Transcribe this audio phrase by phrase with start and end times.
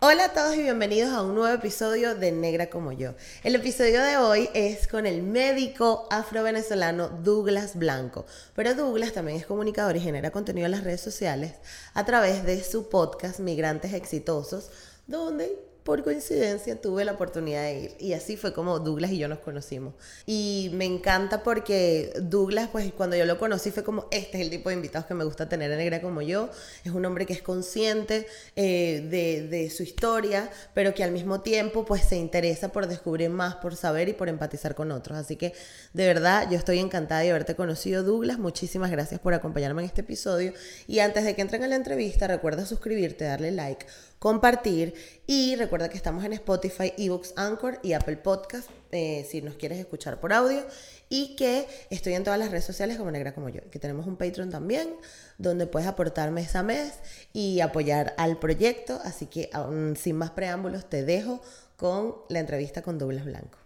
[0.00, 3.14] Hola a todos y bienvenidos a un nuevo episodio de Negra como yo.
[3.42, 8.24] El episodio de hoy es con el médico afro-venezolano Douglas Blanco.
[8.54, 11.54] Pero Douglas también es comunicador y genera contenido en las redes sociales
[11.94, 14.70] a través de su podcast Migrantes Exitosos,
[15.08, 15.58] donde
[15.88, 19.38] por coincidencia tuve la oportunidad de ir y así fue como Douglas y yo nos
[19.38, 19.94] conocimos.
[20.26, 24.50] Y me encanta porque Douglas, pues cuando yo lo conocí fue como, este es el
[24.50, 26.50] tipo de invitados que me gusta tener en negra como yo.
[26.84, 31.40] Es un hombre que es consciente eh, de, de, su historia, pero que al mismo
[31.40, 35.16] tiempo pues se interesa por descubrir más, por saber y por empatizar con otros.
[35.16, 35.54] Así que
[35.94, 38.38] de verdad yo estoy encantada de haberte conocido Douglas.
[38.38, 40.52] Muchísimas gracias por acompañarme en este episodio.
[40.86, 43.86] Y antes de que entren a la entrevista, recuerda suscribirte, darle like
[44.18, 44.94] compartir.
[45.26, 49.78] Y recuerda que estamos en Spotify, eBooks, Anchor y Apple Podcast eh, si nos quieres
[49.78, 50.64] escuchar por audio.
[51.08, 54.16] Y que estoy en todas las redes sociales como Negra como yo, que tenemos un
[54.16, 54.94] Patreon también
[55.38, 56.94] donde puedes aportar mes a mes
[57.32, 59.48] y apoyar al proyecto, así que
[59.96, 61.40] sin más preámbulos te dejo
[61.76, 63.58] con la entrevista con Douglas Blanco.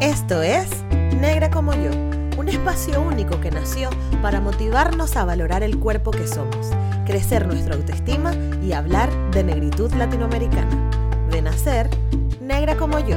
[0.00, 0.68] Esto es
[1.20, 1.90] Negra como yo,
[2.38, 6.68] un espacio único que nació para motivarnos a valorar el cuerpo que somos
[7.08, 11.26] crecer nuestra autoestima y hablar de negritud latinoamericana.
[11.30, 11.88] De nacer,
[12.38, 13.16] negra como yo.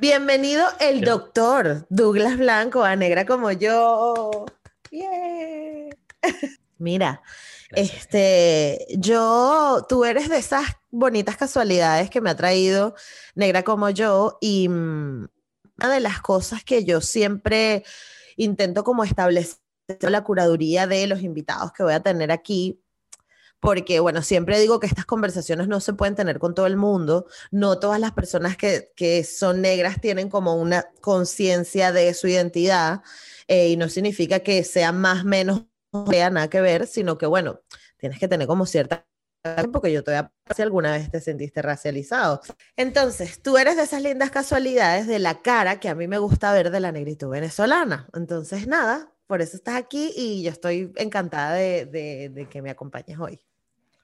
[0.00, 4.46] Bienvenido el doctor Douglas Blanco a Negra como yo.
[6.78, 7.22] Mira,
[7.70, 12.96] este, yo, tú eres de esas bonitas casualidades que me ha traído
[13.36, 15.28] Negra como yo y mm,
[15.78, 17.84] una de las cosas que yo siempre
[18.36, 19.65] intento como establecer
[20.00, 22.80] la curaduría de los invitados que voy a tener aquí,
[23.60, 27.26] porque, bueno, siempre digo que estas conversaciones no se pueden tener con todo el mundo,
[27.50, 33.02] no todas las personas que, que son negras tienen como una conciencia de su identidad,
[33.48, 37.26] eh, y no significa que sea más, menos, no tenga nada que ver, sino que,
[37.26, 37.60] bueno,
[37.96, 39.06] tienes que tener como cierta
[39.72, 42.40] porque yo todavía si alguna vez te sentiste racializado.
[42.76, 46.52] Entonces, tú eres de esas lindas casualidades de la cara que a mí me gusta
[46.52, 48.08] ver de la negritud venezolana.
[48.14, 53.40] Entonces, nada, por eso estás aquí y yo estoy encantada de, que me acompañes hoy.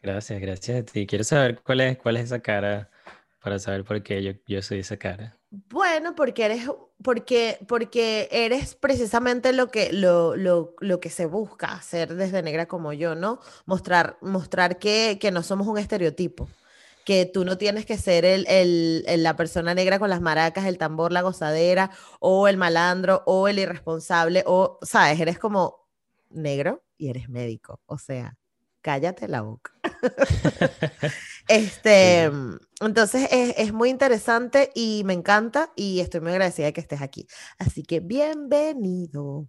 [0.03, 1.07] Gracias, gracias a ti.
[1.07, 2.91] Quiero saber cuál es, cuál es esa cara
[3.41, 5.37] para saber por qué yo, yo soy esa cara.
[5.51, 6.69] Bueno, porque eres,
[7.03, 12.67] porque, porque eres precisamente lo que, lo, lo, lo, que se busca hacer desde negra
[12.67, 13.39] como yo, ¿no?
[13.67, 16.49] Mostrar, mostrar que, que no somos un estereotipo
[17.05, 20.79] que tú no tienes que ser el, el, la persona negra con las maracas, el
[20.79, 21.91] tambor, la gozadera,
[22.21, 25.89] o el malandro, o el irresponsable, o, sabes, eres como
[26.31, 28.37] negro y eres médico, o sea,
[28.81, 29.73] cállate la boca.
[31.49, 32.31] este,
[32.81, 37.03] entonces es, es, muy interesante y me encanta y estoy muy agradecida de que estés
[37.03, 37.27] aquí.
[37.59, 39.49] Así que bienvenido.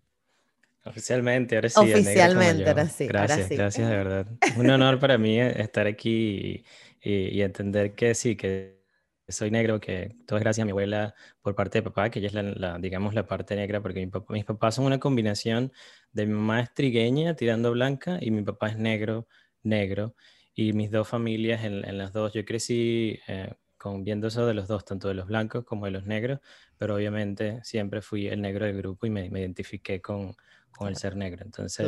[0.85, 1.79] Oficialmente, ahora sí.
[1.79, 3.07] Oficialmente, ahora sí.
[3.07, 4.27] Gracias, gracias de verdad.
[4.57, 6.65] Un honor para mí estar aquí
[7.03, 8.81] y, entender que sí, que
[9.27, 12.27] soy negro, que todo es gracias a mi abuela por parte de papá, que ella
[12.27, 15.71] es la, digamos, la parte negra, porque mis papás son una combinación
[16.11, 19.27] de mi mamá es trigueña, tirando blanca, y mi papá es negro,
[19.63, 20.15] negro.
[20.55, 24.67] Y mis dos familias, en, las dos, yo crecí eh, con, viendo eso de los
[24.67, 26.39] dos, tanto de los blancos como de los negros,
[26.77, 30.35] pero obviamente siempre fui el negro del grupo y me identifiqué con,
[30.77, 31.43] con el ser negro.
[31.45, 31.87] Entonces,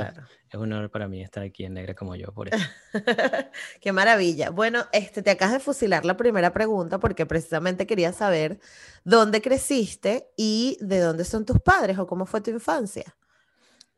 [0.50, 2.66] es un honor para mí estar aquí en Negra como yo, por eso.
[3.82, 4.50] Qué maravilla.
[4.50, 8.60] Bueno, este, te acabas de fusilar la primera pregunta porque precisamente quería saber
[9.04, 13.16] dónde creciste y de dónde son tus padres o cómo fue tu infancia.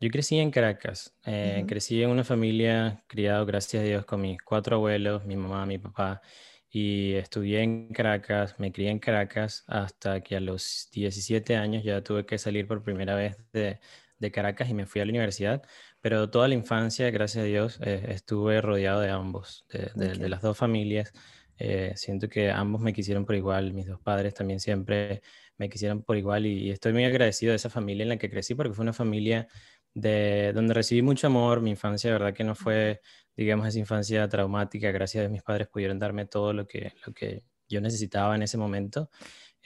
[0.00, 1.14] Yo crecí en Caracas.
[1.24, 5.66] Eh, crecí en una familia criado, gracias a Dios, con mis cuatro abuelos, mi mamá,
[5.66, 6.22] mi papá.
[6.70, 12.02] Y estudié en Caracas, me crié en Caracas hasta que a los 17 años ya
[12.02, 13.80] tuve que salir por primera vez de,
[14.18, 15.62] de Caracas y me fui a la universidad,
[16.00, 20.56] pero toda la infancia, gracias a Dios, eh, estuve rodeado de ambos, de, las dos
[20.56, 21.12] familias.
[21.58, 25.22] Eh, siento que ambos me quisieron por igual, mis dos padres también siempre
[25.56, 28.54] me quisieron por igual y, estoy muy agradecido de esa familia en la que crecí
[28.54, 29.48] porque fue una familia
[29.94, 33.00] de donde recibí mucho amor, mi infancia, de verdad que no fue,
[33.36, 37.12] digamos, esa infancia traumática, gracias a Dios mis padres pudieron darme todo lo que, lo
[37.12, 39.10] que yo necesitaba en ese momento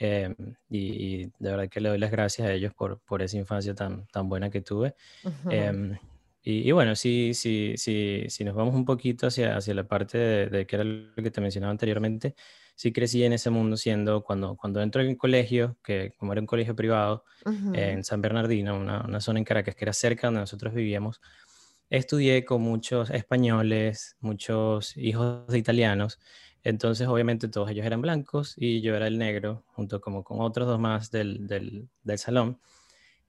[0.05, 0.35] Em,
[0.69, 4.05] y, de verdad que le doy las gracias a ellos por, por esa infancia tan,
[4.07, 4.95] tan buena que tuve.
[5.49, 5.97] Em,
[6.43, 10.67] y, bueno, si, si, si, si nos vamos un poquito hacia, hacia la parte de,
[10.67, 12.35] que era lo que te mencionaba anteriormente,
[12.75, 16.41] sí crecí en ese mundo siendo, cuando, cuando entro en el colegio, que como era
[16.41, 17.23] un colegio privado,
[17.73, 21.21] en San Bernardino, una, una, zona en Caracas que era cerca donde nosotros vivíamos,
[21.89, 26.19] estudié con muchos españoles, muchos hijos de italianos,
[26.63, 30.67] entonces, obviamente, todos ellos eran blancos y yo era el negro, junto como con otros
[30.67, 32.59] dos más del, del, del salón.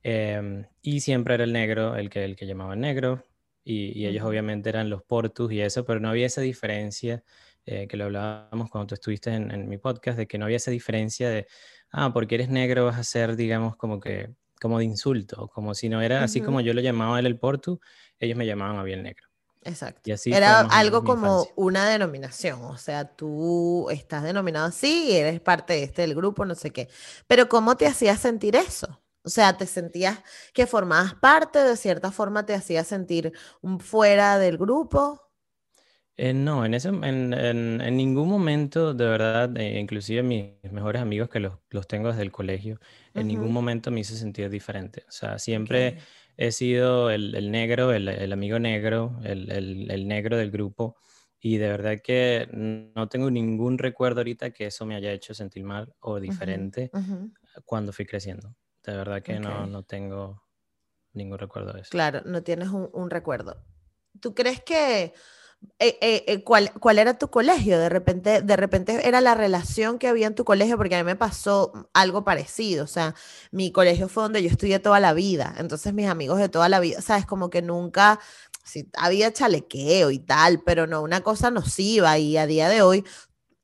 [0.02, 3.25] Em, y siempre era el negro el que, el que llamaban negro.
[3.64, 7.25] y, ellos obviamente eran los portus y eso, pero no había esa diferencia
[7.66, 10.70] eh, que lo hablábamos cuando tú estuviste en, mi podcast, de que no había esa
[10.70, 11.46] diferencia de,
[11.92, 15.88] ah, porque eres negro vas a ser, digamos, como que, como de insulto, como si
[15.88, 17.81] no era así como yo lo llamaba él el portu,
[18.19, 19.26] ellos me llamaban a bien negro.
[19.64, 20.02] Exacto.
[20.05, 25.40] Y así Era algo como una denominación, o sea, tú estás denominado así y eres
[25.40, 26.88] parte de este del grupo, no sé qué.
[27.26, 29.00] Pero ¿cómo te hacías sentir eso?
[29.22, 30.19] O sea, ¿te sentías
[30.52, 33.32] que formabas parte, de cierta forma te hacías sentir
[33.81, 35.25] fuera del grupo?
[36.17, 41.28] Eh, no, en, ese, en, en, ningún momento, de verdad, eh, inclusive mis mejores amigos
[41.28, 42.78] que los, los tengo desde el colegio,
[43.14, 45.05] en ningún momento me hice sentir diferente.
[45.08, 45.99] O sea, siempre
[46.36, 50.96] he sido el, el negro, el, el, amigo negro, el, el, negro del grupo.
[51.40, 55.62] Y de verdad que no tengo ningún recuerdo ahorita que eso me haya hecho sentir
[55.62, 56.90] mal o diferente
[57.64, 58.56] cuando fui creciendo.
[58.82, 60.42] De verdad que no, no tengo
[61.12, 61.90] ningún recuerdo de eso.
[61.90, 63.62] Claro, no tienes un, un recuerdo.
[64.20, 65.12] ¿Tú crees que
[65.78, 67.78] eh, eh, eh, ¿cuál, ¿cuál, era tu colegio?
[67.78, 71.05] De repente, de repente era la relación que había en tu colegio, porque a mí
[71.05, 72.84] me pasó algo parecido.
[72.84, 73.14] O sea,
[73.50, 75.55] mi colegio fue donde yo estudié toda la vida.
[75.58, 77.26] Entonces, mis amigos de toda la vida, ¿sabes?
[77.26, 78.20] Como que nunca,
[78.64, 82.19] sí, había chalequeo y tal, pero no una cosa nociva.
[82.19, 83.05] Y a día de hoy,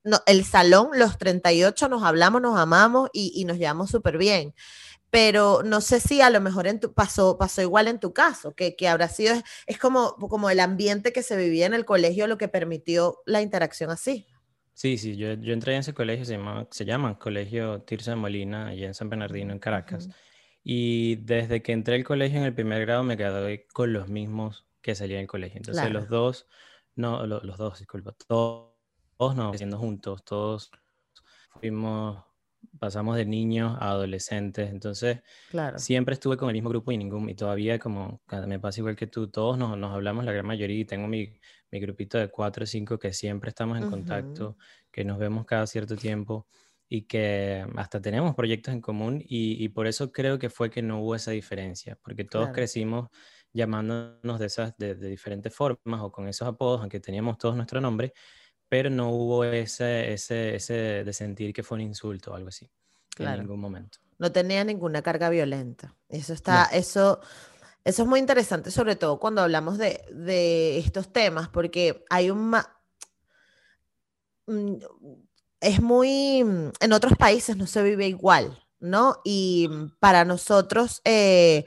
[0.04, 4.54] no, el salón, los 38 nos hablamos, nos amamos y, y nos llevamos súper bien
[5.10, 8.54] pero no sé si a lo mejor en tu, pasó, pasó igual en tu caso,
[8.54, 9.34] que, que habrá sido,
[9.66, 13.42] es, como, como el ambiente que se vivía en el colegio lo que permitió la
[13.42, 14.26] interacción así.
[14.72, 18.16] Sí, sí, yo, yo entré en ese colegio, se llama, se llama Colegio Tirsa de
[18.16, 20.08] Molina, allá en San Bernardino, en Caracas.
[20.62, 24.66] Y desde que entré al colegio en el primer grado me quedé con los mismos
[24.80, 25.58] que salían del colegio.
[25.58, 26.46] Entonces los dos,
[26.94, 28.72] no, los, dos, disculpa, todos,
[29.18, 30.70] todos no, haciendo juntos, todos
[31.60, 32.24] fuimos
[32.78, 35.20] pasamos de niños a adolescentes, entonces
[35.50, 35.78] claro.
[35.78, 39.06] siempre estuve con el mismo grupo y ningún, y todavía como me pasa igual que
[39.06, 41.32] tú, todos nos, nos hablamos la gran mayoría y tengo mi,
[41.70, 44.56] mi, grupito de cuatro o cinco que siempre estamos en contacto,
[44.90, 46.46] que nos vemos cada cierto tiempo
[46.88, 50.82] y que hasta tenemos proyectos en común y, y, por eso creo que fue que
[50.82, 53.08] no hubo esa diferencia, porque todos crecimos
[53.52, 57.80] llamándonos de esas de, de diferentes formas o con esos apodos, aunque teníamos todos nuestro
[57.80, 58.12] nombre,
[58.70, 62.70] pero no hubo ese, ese, ese de sentir que fue un insulto o algo así.
[63.18, 63.98] En ningún momento.
[64.16, 65.96] No tenía ninguna carga violenta.
[66.08, 67.20] Eso está, eso,
[67.84, 72.56] eso es muy interesante, sobre todo cuando hablamos de, de estos temas, porque hay un
[74.46, 74.74] mm,
[75.60, 79.16] es muy en otros países no se vive igual, ¿no?
[79.24, 79.68] Y
[79.98, 81.66] para nosotros eh,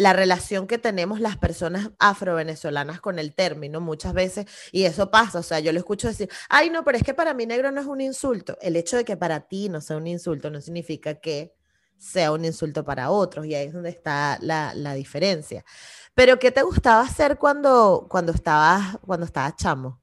[0.00, 5.40] la relación que tenemos las personas afrovenezolanas con el término muchas veces, y eso pasa,
[5.40, 7.82] o sea, yo lo escucho decir, ay, no, pero es que para mí negro no
[7.82, 8.56] es un insulto.
[8.62, 11.54] El hecho de que para ti no sea un insulto no significa que
[11.98, 15.66] sea un insulto para otros, y ahí es donde está la, diferencia.
[16.14, 20.00] Pero, ¿qué te gustaba hacer cuando, cuando, estabas, cuando estabas chamo?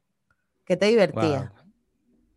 [0.64, 1.52] ¿Qué te divertía?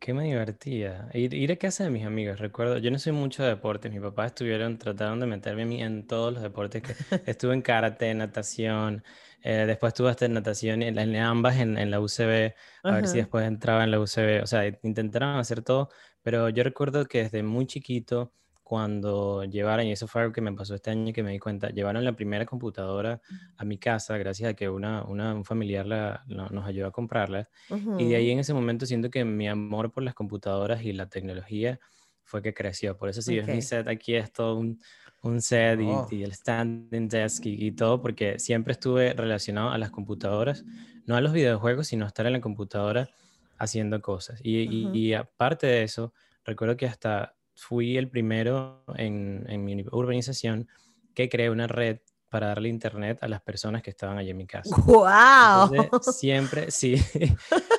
[0.01, 1.11] Qué me divertía.
[1.13, 2.41] Ir, ir, a casa de mis amigos.
[2.41, 3.93] Recuerdo, yo no soy mucho de deportes.
[3.93, 6.83] Mis papás estuvieron, trataron de meterme a mí en todos los deportes.
[6.83, 6.95] que
[7.31, 9.05] Estuve en karate, natación.
[9.43, 12.55] Eh, después estuve hasta en natación, en, en ambas en, en, la UCB.
[12.83, 14.43] A ver si después entraba en la UCB.
[14.43, 15.91] O sea, intentaron hacer todo.
[16.23, 18.33] Pero yo recuerdo que desde muy chiquito
[18.71, 21.71] cuando llevaron, y eso fue algo que me pasó este año que me di cuenta,
[21.71, 23.21] llevaron la primera computadora
[23.57, 27.49] a mi casa gracias a que una, una un familiar la, nos ayudó a comprarla.
[27.99, 31.09] Y de ahí en ese momento siento que mi amor por las computadoras y la
[31.09, 31.81] tecnología
[32.23, 32.97] fue que creció.
[32.97, 34.79] Por eso si ves mi set aquí es todo un,
[35.23, 36.07] un set y, oh.
[36.09, 40.65] el standing desk y, todo, porque siempre estuve relacionado a las computadoras,
[41.07, 43.11] no a los videojuegos, sino a estar en la computadora
[43.59, 44.39] haciendo cosas.
[44.45, 50.67] Y, y aparte de eso, recuerdo que hasta fui el primero en, en, mi urbanización
[51.15, 51.99] que creé una red
[52.31, 54.75] para darle internet a las personas que estaban allí en mi casa.
[54.87, 56.01] ¡Wow!
[56.01, 56.95] siempre, sí.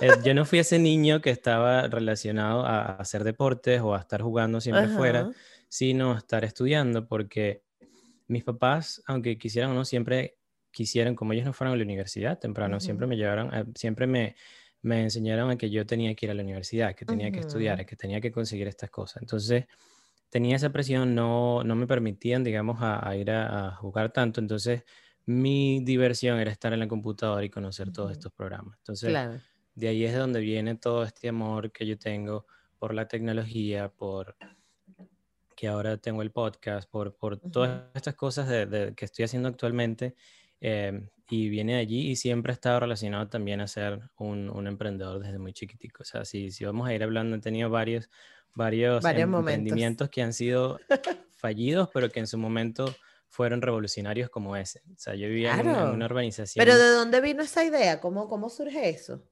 [0.01, 4.21] Eh, yo no fui ese niño que estaba relacionado a, hacer deportes o a estar
[4.21, 5.31] jugando siempre fuera,
[5.67, 7.63] sino a estar estudiando, porque
[8.27, 10.37] mis papás, aunque quisieran o no, siempre
[10.69, 14.35] quisieran, como ellos no fueron a la universidad temprano, siempre me llevaron, siempre me,
[14.81, 17.85] me enseñaron a que yo tenía que ir a la universidad, que tenía que estudiar,
[17.85, 19.21] que tenía que conseguir estas cosas.
[19.21, 19.65] Entonces,
[20.29, 24.39] tenía esa presión, no, no me permitían, digamos, a, ir a, jugar tanto.
[24.39, 24.83] Entonces,
[25.25, 28.77] mi diversión era estar en la computadora y conocer todos estos programas.
[28.79, 29.15] Entonces,
[29.75, 32.45] de ahí es de donde viene todo este amor que yo tengo
[32.79, 34.35] por la tecnología, por
[35.55, 40.15] que ahora tengo el podcast, por, por todas estas cosas de, que estoy haciendo actualmente.
[40.59, 44.67] Eh, y viene de allí y siempre ha estado relacionado también a ser un, un
[44.67, 46.03] emprendedor desde muy chiquitico.
[46.03, 48.09] O sea, si, si vamos a ir hablando, he tenido varios,
[48.53, 50.77] varios, varios emprendimientos que han sido
[51.37, 52.93] fallidos, pero que en su momento
[53.29, 54.81] fueron revolucionarios como ese.
[54.93, 56.65] O sea, yo vivía en, una, urbanización.
[56.65, 58.01] Pero ¿de dónde vino esa idea?
[58.01, 59.23] ¿Cómo, cómo surge eso?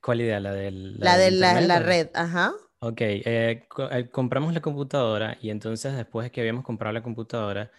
[0.00, 0.40] ¿Cuál idea?
[0.40, 2.54] La, del, la, de la, red, ajá.
[2.84, 7.70] Ok, eh, eh, compramos la computadora y entonces después de que habíamos comprado la computadora,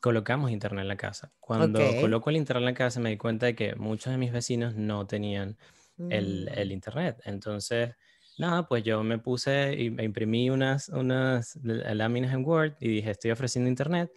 [0.00, 1.30] colocamos internet en la casa.
[1.38, 4.32] Cuando coloco el internet en la casa me di cuenta de que muchos de mis
[4.32, 5.58] vecinos no tenían
[5.98, 6.72] el, el, mm.
[6.72, 7.20] internet.
[7.26, 7.94] Entonces,
[8.38, 13.10] nada, pues yo me puse y me imprimí unas, unas láminas en Word y dije,
[13.10, 14.10] estoy ofreciendo internet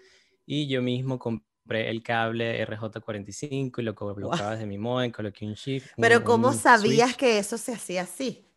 [0.46, 5.56] y yo mismo compré el cable RJ45 y lo colocaba desde mi modem, coloqué un
[5.56, 5.84] chip.
[5.98, 8.48] Pero ¿cómo sabías que eso se hacía así?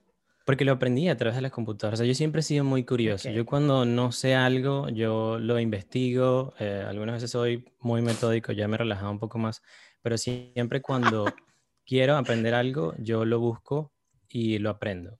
[0.44, 1.98] Porque lo aprendí a través de las computadoras.
[1.98, 3.30] O sea, yo siempre he sido muy curioso.
[3.30, 6.52] Yo cuando no sé algo, yo lo investigo.
[6.58, 9.62] Eh, algunas veces soy muy metódico, ya me he relajado un poco más.
[10.02, 11.24] Pero siempre cuando
[11.86, 13.92] quiero aprender algo, yo lo busco
[14.28, 15.18] y lo aprendo.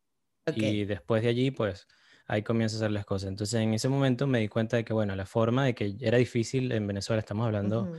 [0.55, 1.87] Y después de allí, pues
[2.27, 3.31] ahí comienzo a hacer las cosas.
[3.31, 6.19] Entonces en ese momento me di cuenta de que, bueno, la forma de que era
[6.19, 7.93] difícil en Venezuela, estamos hablando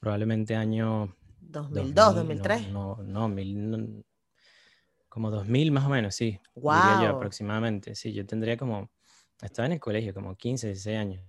[0.00, 1.16] probablemente año...
[1.40, 2.68] 2002, 2003.
[2.70, 4.04] No, no, no
[5.16, 6.38] como 2000 más o menos, sí.
[6.54, 7.94] Diría yo aproximadamente.
[7.94, 8.90] Sí, yo tendría como,
[9.40, 11.24] estaba en el colegio, como 15, 16 años.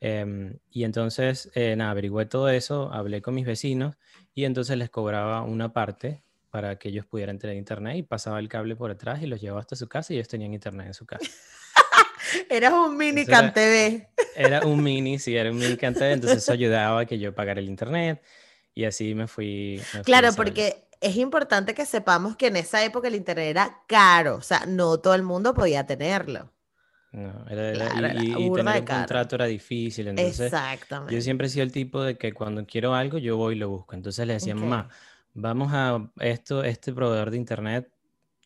[0.00, 3.94] Em, y entonces, eh, nada, averigüé todo eso, hablé con mis vecinos
[4.34, 8.48] y entonces les cobraba una parte para que ellos pudieran tener internet y pasaba el
[8.48, 11.06] cable por atrás y los llevaba hasta su casa y ellos tenían internet en su
[11.06, 11.24] casa.
[12.50, 14.08] Eras un mini CanTV.
[14.34, 17.60] Era un mini, sí, era un mini CanTV, entonces eso ayudaba a que yo pagara
[17.60, 18.20] el internet
[18.74, 19.80] y así me fui.
[20.04, 24.42] claro, porque es importante que sepamos que en esa época el internet era caro, o
[24.42, 26.50] sea, no todo el mundo podía tenerlo.
[27.12, 27.72] No, era,
[28.14, 31.14] y, tener un contrato era difícil, entonces Exactamente.
[31.14, 33.68] yo siempre he sido el tipo de que cuando quiero algo yo voy y lo
[33.68, 34.88] busco, entonces le decía, mamá,
[35.32, 37.88] vamos a esto, este proveedor de internet,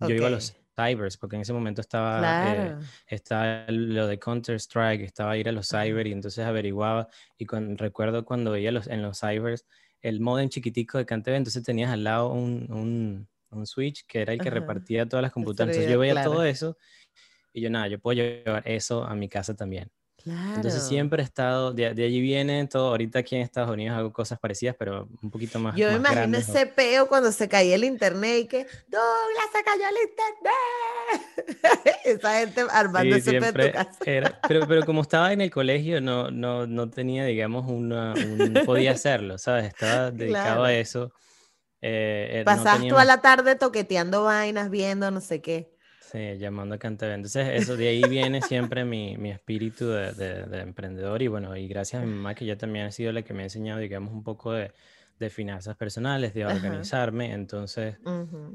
[0.01, 2.77] yo iba a los cybers, porque en ese momento estaba, eh,
[3.07, 8.51] estaba lo de Counter-Strike, estaba ir a los cyber y entonces averiguaba, y recuerdo cuando
[8.51, 9.65] veía los, en los cybers
[10.03, 14.41] el modem chiquitico de CanTV, entonces tenías al lado un, un, switch que era el
[14.41, 15.77] que repartía todas las computadoras.
[15.77, 16.77] Entonces yo veía todo eso
[17.53, 19.91] y yo, nada, yo puedo llevar eso a mi casa también.
[20.27, 24.39] Entonces siempre he estado, de, allí viene todo, ahorita aquí en Estados Unidos hago cosas
[24.39, 25.77] parecidas, pero un poquito más.
[25.77, 29.85] Yo me imagino ese peo cuando se caía el internet y que, Douglas, se cayó
[29.89, 31.95] el internet.
[32.05, 33.99] Esa gente armando ese peo en tu casa.
[34.05, 38.61] Era, pero, pero como estaba en el colegio, no, no, no tenía, digamos, una, un,
[38.67, 39.67] podía hacerlo, ¿sabes?
[39.67, 41.13] Estaba dedicado a eso.
[41.81, 45.78] Eh, eh Pasas toda la tarde toqueteando vainas, viendo no sé qué.
[46.11, 47.15] Sí, llamando a Canteve.
[47.15, 51.21] Entonces, eso de ahí viene siempre mi, mi espíritu de, de, emprendedor.
[51.23, 53.43] Y bueno, y gracias a mi mamá, que ya también ha sido la que me
[53.43, 54.73] ha enseñado, digamos, un poco de,
[55.19, 57.33] de finanzas personales, de organizarme.
[57.33, 57.97] Entonces,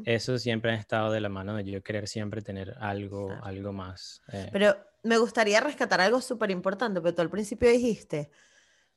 [0.06, 4.22] eso siempre ha estado de la mano de yo querer siempre tener algo, algo más.
[4.32, 4.50] Eh.
[4.52, 8.32] Pero me gustaría rescatar algo súper importante, pero tú al principio dijiste,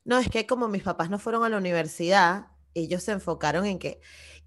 [0.03, 3.79] no, es que como mis papás no fueron a la universidad, ellos se enfocaron en
[3.79, 3.99] que...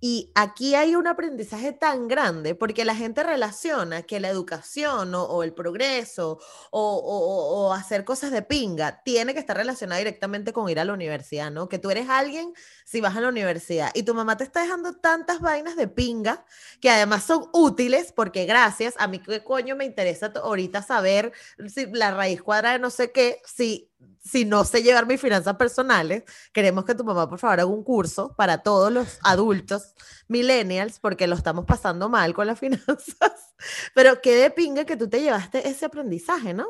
[0.02, 5.42] Y aquí hay un aprendizaje tan grande porque la gente relaciona que la educación o,
[5.42, 6.38] el progreso
[6.70, 11.50] o, hacer cosas de pinga tiene que estar relacionada directamente con ir a la universidad,
[11.50, 11.68] ¿no?
[11.68, 12.54] Que tú eres alguien
[12.86, 16.44] si vas a la universidad y tu mamá te está dejando tantas vainas de pinga
[16.80, 21.32] que además son útiles porque gracias, a mí qué coño me interesa ahorita saber
[21.68, 23.90] si la raíz cuadrada de no sé qué, si
[24.22, 27.82] si no sé llevar mis finanzas personales, queremos que tu mamá, por favor, haga un
[27.82, 29.94] curso para todos los adultos
[30.28, 33.54] millennials, porque lo estamos pasando mal con las finanzas.
[33.94, 36.66] Pero qué de pinga que tú te llevaste ese aprendizaje, ¿no?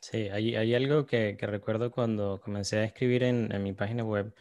[0.00, 4.04] Sí, hay, hay algo que, que, recuerdo cuando comencé a escribir en, en mi página
[4.04, 4.32] web,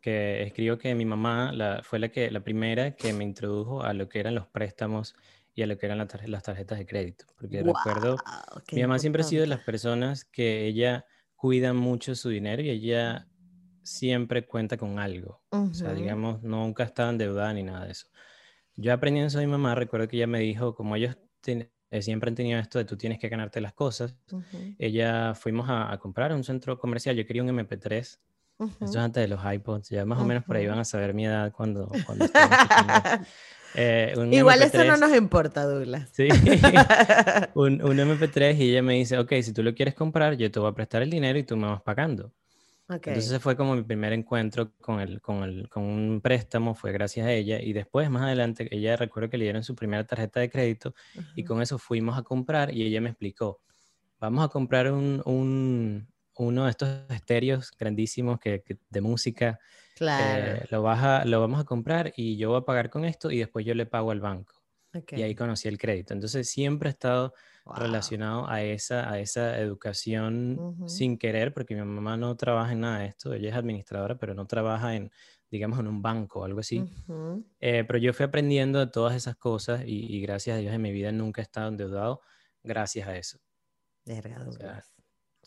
[0.00, 3.92] que escribo que mi mamá la, fue la, que, la primera que me introdujo a
[3.92, 5.14] lo que eran los préstamos
[5.54, 7.26] y a lo que eran las, las tarjetas de crédito.
[7.38, 8.16] Porque recuerdo,
[8.72, 11.04] mi mamá siempre ha sido de las personas que ella
[11.40, 13.26] cuida mucho su dinero y ella
[13.82, 15.42] siempre cuenta con algo.
[15.48, 18.08] O sea, digamos, nunca está endeudada ni nada de eso.
[18.76, 21.16] Yo aprendiendo eso de mi mamá, recuerdo que ella me dijo, como ellos
[21.46, 24.14] eh, siempre han tenido esto de tú tienes que ganarte las cosas,
[24.78, 29.28] ella fuimos a, comprar un centro comercial, yo quería un MP3, esto es antes de
[29.28, 31.90] los iPods, ya más o menos por ahí van a saber mi edad cuando...
[32.04, 32.26] cuando
[33.74, 36.08] eh, Igual eso no nos importa, Douglas.
[36.12, 36.28] Sí,
[37.54, 40.58] un, un, MP3 y ella me dice, ok, si tú lo quieres comprar, yo te
[40.58, 42.32] voy a prestar el dinero y tú me vas pagando.
[42.88, 43.12] Okay.
[43.12, 47.26] Entonces fue como mi primer encuentro con, el, con, el, con un préstamo, fue gracias
[47.26, 47.60] a ella.
[47.60, 50.94] Y después, más adelante, ella recuerdo que le dieron su primera tarjeta de crédito
[51.36, 53.60] y con eso fuimos a comprar y ella me explicó,
[54.18, 56.08] vamos a comprar un, un
[56.40, 59.58] uno de estos estéreos grandísimos que, de música
[60.00, 60.52] Claro.
[60.52, 63.38] Eh, lo, vas lo vamos a comprar y yo voy a pagar con esto y
[63.38, 64.54] después yo le pago al banco.
[65.10, 66.14] Y ahí conocí el crédito.
[66.14, 67.34] Entonces siempre he estado
[67.66, 73.00] relacionado a esa, a esa educación sin querer, porque mi mamá no trabaja en nada
[73.00, 75.12] de esto, ella es administradora, pero no trabaja en,
[75.50, 76.82] digamos, en un banco o algo así.
[77.60, 80.92] Eh, pero yo fui aprendiendo de todas esas cosas y, gracias a Dios en mi
[80.92, 82.22] vida nunca he estado endeudado
[82.62, 83.38] gracias a eso.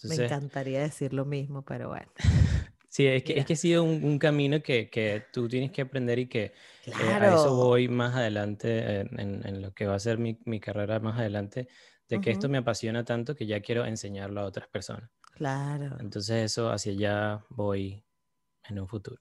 [0.03, 2.11] Me encantaría decir lo mismo, pero bueno.
[2.93, 6.19] Sí, es que, es que ha sido un, camino que, que, tú tienes que aprender
[6.19, 6.53] y que
[6.85, 10.59] eh, a eso voy más adelante en, en, lo que va a ser mi, mi
[10.59, 11.67] carrera más adelante,
[12.07, 15.09] de que esto me apasiona tanto que ya quiero enseñarlo a otras personas.
[15.31, 15.97] Claro.
[16.01, 18.03] Entonces eso hacia allá voy
[18.69, 19.19] en un futuro.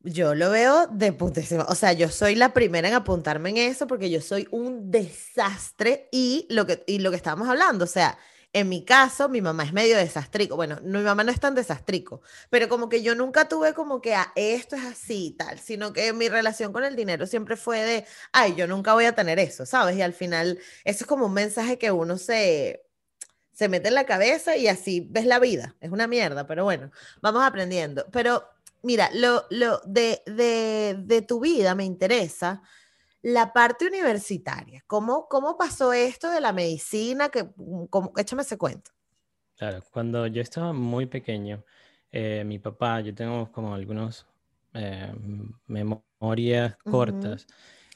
[0.00, 1.64] Yo lo veo de putísimo.
[1.68, 6.08] O sea, yo soy la primera en apuntarme en eso porque yo soy un desastre
[6.10, 8.18] y lo que, y lo que estábamos hablando, o sea,
[8.56, 10.56] en mi caso, mi mamá es medio desastrico.
[10.56, 14.14] Bueno, mi mamá no es tan desastrico, pero como que yo nunca tuve como que
[14.14, 17.82] ah, esto es así y tal, sino que mi relación con el dinero siempre fue
[17.82, 19.96] de, ay, yo nunca voy a tener eso, ¿sabes?
[19.96, 22.82] Y al final, eso es como un mensaje que uno se,
[23.52, 25.76] se mete en la cabeza y así ves la vida.
[25.82, 28.06] Es una mierda, pero bueno, vamos aprendiendo.
[28.10, 28.48] Pero
[28.82, 32.62] mira, lo, lo de, de, de tu vida me interesa
[33.26, 37.28] la parte universitaria, ¿cómo, cómo pasó esto de la medicina?
[37.28, 37.86] Que, mm,
[38.18, 38.92] échame ese cuento.
[39.56, 41.64] Claro, cuando yo estaba muy pequeño,
[42.12, 44.28] eh, mi papá, yo tengo como algunos
[44.74, 45.12] eh,
[45.66, 47.48] memorias cortas.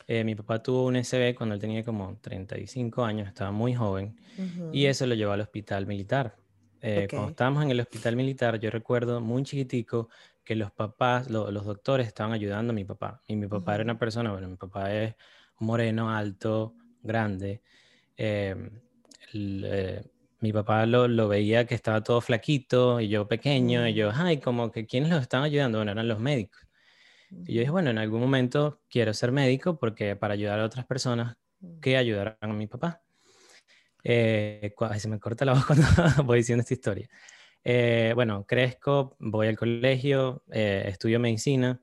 [0.09, 4.17] Eh, mi papá tuvo un SB cuando él tenía como 35 años, estaba muy joven,
[4.73, 6.35] y eso lo llevó al hospital militar.
[6.81, 10.09] Cuando estábamos en el hospital militar, yo recuerdo muy chiquitico
[10.51, 13.23] que los papás, los doctores estaban ayudando a mi papá.
[13.29, 15.15] Y mi papá era una persona, bueno, mi papá es
[15.61, 17.63] moreno, alto, grande.
[18.17, 18.69] Em,
[19.33, 20.03] eh,
[20.41, 24.15] mi papá lo, lo, veía que estaba todo flaquito y yo pequeño, y yo, mm.
[24.17, 25.79] ay, como que ¿quiénes los estaban ayudando?
[25.79, 26.67] Bueno, eran los médicos.
[27.31, 30.85] Y yo dije, bueno, en algún momento quiero ser médico porque para ayudar a otras
[30.85, 31.79] personas mm.
[31.79, 33.03] que ayudaran a mi papá.
[34.03, 35.87] Eh, se me corta la voz cuando
[36.25, 37.09] voy diciendo esta historia.
[37.65, 41.81] Eh, bueno, crezco, voy al colegio, eh, estudio medicina.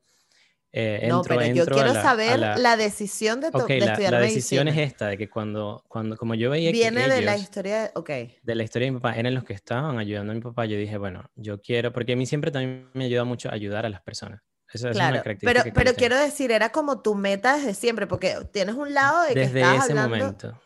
[0.72, 4.68] Eh, no, pero yo quiero saber la, decisión de, okay, de la, estudiar la decisión
[4.68, 8.10] es esta, de que cuando, cuando como yo veía Viene que de la historia, ok.
[8.44, 10.78] De la historia de mi papá, eran los que estaban ayudando a mi papá, yo
[10.78, 14.02] dije, bueno, yo quiero, porque a mí siempre también me ayuda mucho ayudar a las
[14.02, 14.42] personas.
[14.72, 18.06] Eso, claro, es una característica pero, pero quiero decir, era como tu meta desde siempre,
[18.06, 20.60] porque tienes un lado de que desde ese momento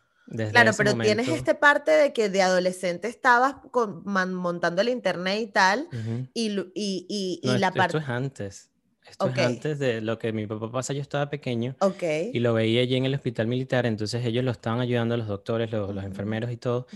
[0.52, 5.88] claro, pero tienes esta parte de que de adolescente estabas montando el internet y tal,
[6.34, 7.98] y, y, y, la parte...
[7.98, 8.72] Esto es antes.
[9.06, 10.94] Esto es antes de lo que mi papá pasa.
[10.94, 12.32] Yo estaba pequeño okay.
[12.34, 15.72] y lo veía allí en el hospital militar, entonces ellos lo estaban ayudando, los doctores,
[15.72, 16.88] los, los enfermeros y todo.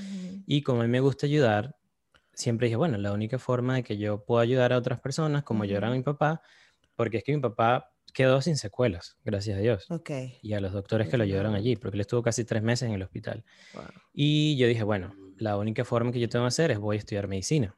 [0.45, 1.75] Y como a mí me gusta ayudar,
[2.33, 5.65] siempre dije, bueno, la única forma de que yo pueda ayudar a otras personas, como
[5.65, 6.41] yo era mi papá,
[6.95, 9.91] porque es que mi papá quedó sin secuelas, gracias a Dios.
[9.91, 10.39] Okay.
[10.41, 12.95] Y a los doctores que lo llevaron allí, porque él estuvo casi tres meses en
[12.95, 13.43] el hospital.
[14.13, 16.99] Y yo dije, bueno, la única forma que yo tengo que hacer es voy a
[16.99, 17.77] estudiar medicina.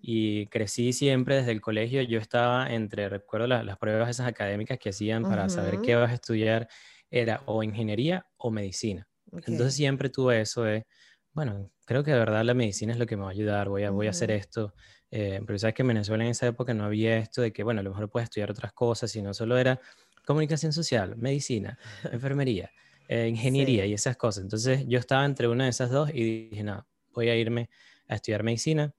[0.00, 2.02] Y crecí siempre desde el colegio.
[2.02, 6.14] Yo estaba entre, recuerdo las, pruebas esas académicas que hacían para saber qué vas a
[6.14, 6.68] estudiar,
[7.10, 9.06] era o ingeniería o medicina.
[9.32, 10.86] Entonces siempre tuve eso de,
[11.32, 13.84] bueno, creo que de verdad la medicina es lo que me va a ayudar, voy
[13.84, 14.74] a, voy a hacer esto.
[15.10, 17.80] Eh, pero sabes que en Venezuela en esa época no había esto de que, bueno,
[17.80, 19.80] a lo mejor puedes estudiar otras cosas, sino solo era
[20.24, 21.78] comunicación social, medicina,
[22.12, 22.70] enfermería,
[23.08, 24.42] eh, ingeniería y esas cosas.
[24.42, 27.70] Entonces yo estaba entre una de esas dos y dije, no, voy a irme
[28.08, 28.92] a estudiar medicina.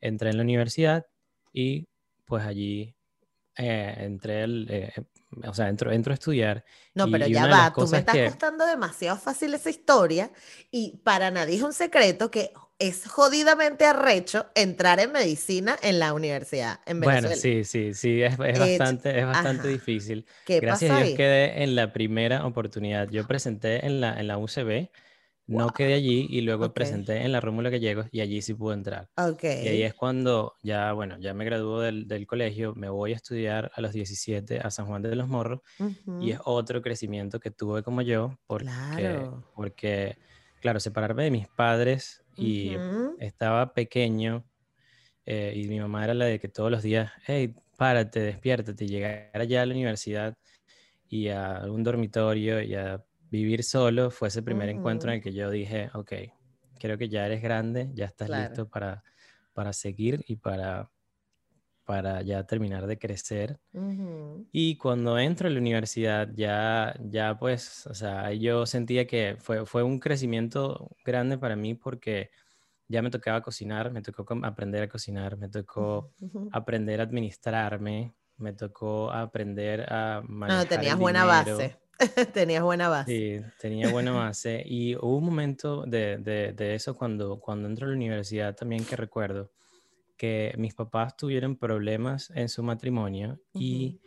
[0.00, 1.06] Entré en la universidad
[1.52, 1.86] y
[2.24, 2.94] pues allí
[3.56, 4.92] eh, entré, el,
[5.46, 6.64] o sea, entro, entro a estudiar.
[6.94, 10.30] No, pero ya va, tú me estás costando demasiado fácil esa historia
[10.70, 16.14] y para nadie es un secreto que es jodidamente arrecho entrar en medicina en la
[16.14, 17.28] universidad en Venezuela.
[17.28, 20.26] Bueno, sí, sí, sí, es, es bastante, es bastante difícil.
[20.48, 23.08] Gracias a Dios quedé en la primera oportunidad.
[23.10, 24.88] Yo presenté en la, en la UCB,
[25.46, 29.10] no quedé allí y luego presenté en la Rómulo Gallegos y allí sí pude entrar.
[29.16, 29.64] Okay.
[29.64, 33.16] Y ahí es cuando ya, bueno, ya me graduó del, del, colegio, me voy a
[33.16, 35.60] estudiar a los 17 a San Juan de los Morros
[36.20, 38.64] y es otro crecimiento que tuve como yo porque,
[38.96, 39.44] claro.
[39.54, 40.16] porque,
[40.60, 42.76] claro, separarme de mis padres y
[43.18, 44.44] estaba pequeño
[45.26, 49.30] eh, y mi mamá era la de que todos los días, hey, párate, despiértate, llegar
[49.34, 50.36] allá a la universidad
[51.08, 55.32] y a un dormitorio y a vivir solo fue ese primer encuentro en el que
[55.32, 56.12] yo dije, ok,
[56.78, 59.04] creo que ya eres grande, ya estás listo para,
[59.52, 60.90] para seguir y para,
[61.90, 63.58] para ya terminar de crecer.
[64.52, 69.66] Y cuando entro a la universidad, ya, ya pues, o sea, yo sentía que fue,
[69.66, 72.30] fue un crecimiento grande para mí porque
[72.86, 76.12] ya me tocaba cocinar, me tocó aprender a cocinar, me tocó
[76.52, 81.76] aprender a administrarme, me tocó aprender a manejar No, tenías buena base.
[82.32, 83.10] Tenías buena base.
[83.10, 84.62] Sí, tenía buena base.
[84.64, 88.84] Y hubo un momento de, de, de, eso cuando, cuando entro a la universidad también
[88.84, 89.50] que recuerdo
[90.20, 94.02] que mis papás tuvieron problemas en su matrimonio y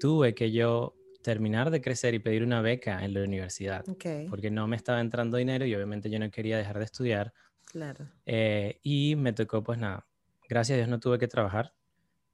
[0.00, 3.84] tuve que yo terminar de crecer y pedir una beca en la universidad.
[4.30, 7.34] Porque no me estaba entrando dinero y obviamente yo no quería dejar de estudiar.
[7.66, 8.08] Claro.
[8.24, 10.06] Eh, y me tocó, pues nada,
[10.48, 11.74] gracias a Dios no tuve que trabajar,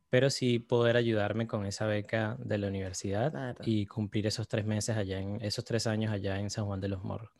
[0.08, 4.96] pero sí poder ayudarme con esa beca de la universidad y cumplir esos tres meses
[4.96, 7.32] allá, en, esos tres años allá en San Juan de los Morros.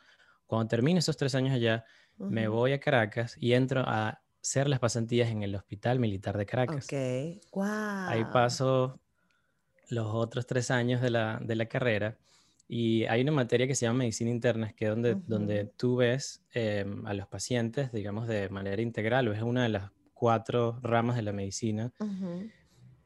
[0.47, 1.85] Cuando termine esos tres años allá,
[2.19, 6.47] me voy a Caracas y entro a hacer las pasantías en el Hospital Militar de
[6.47, 6.85] Caracas.
[6.85, 7.65] Ok, wow.
[8.09, 9.01] Ahí paso
[9.89, 12.17] los otros tres años de la, de la carrera
[12.69, 16.45] y hay una materia que se llama medicina interna, que es donde, donde tú ves
[16.53, 21.23] em, a los pacientes, digamos, de manera integral, es una de las cuatro ramas de
[21.23, 21.93] la medicina.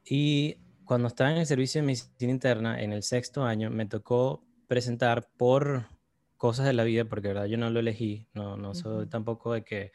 [0.05, 4.44] Y cuando estaba en el servicio de medicina interna, en el sexto año, me tocó
[4.66, 5.87] presentar por
[6.37, 9.62] cosas de la vida, porque verdad yo no lo elegí, no, no soy tampoco de
[9.62, 9.92] que